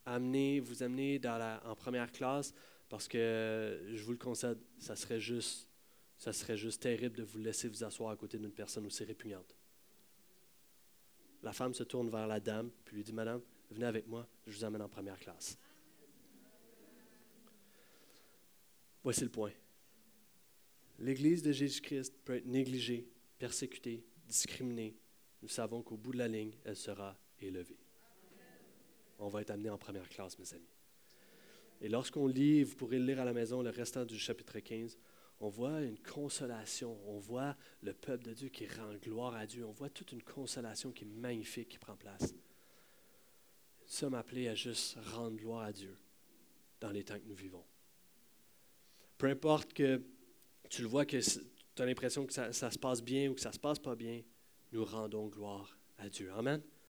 [0.04, 1.20] amener, vous amener
[1.64, 2.54] en première classe
[2.88, 5.68] parce que je vous le concède, ça serait juste,
[6.16, 9.54] ça serait juste terrible de vous laisser vous asseoir à côté d'une personne aussi répugnante.
[11.42, 14.56] La femme se tourne vers la dame, puis lui dit, Madame, venez avec moi, je
[14.56, 15.58] vous amène en première classe.
[19.04, 19.52] Voici le point.
[20.98, 23.08] L'Église de Jésus-Christ peut être négligée,
[23.38, 24.96] persécutée, discriminée.
[25.42, 27.78] Nous savons qu'au bout de la ligne, elle sera élevée.
[29.20, 30.77] On va être amené en première classe, mes amis.
[31.80, 34.98] Et lorsqu'on lit, vous pourrez le lire à la maison, le restant du chapitre 15,
[35.40, 39.64] on voit une consolation, on voit le peuple de Dieu qui rend gloire à Dieu,
[39.64, 42.32] on voit toute une consolation qui est magnifique qui prend place.
[42.32, 45.96] Nous sommes appelés à juste rendre gloire à Dieu
[46.80, 47.64] dans les temps que nous vivons.
[49.16, 50.02] Peu importe que
[50.68, 53.50] tu le vois que tu as l'impression que ça, se passe bien ou que ça
[53.50, 54.22] ne se passe pas bien,
[54.72, 56.32] nous rendons gloire à Dieu.
[56.32, 56.60] Amen.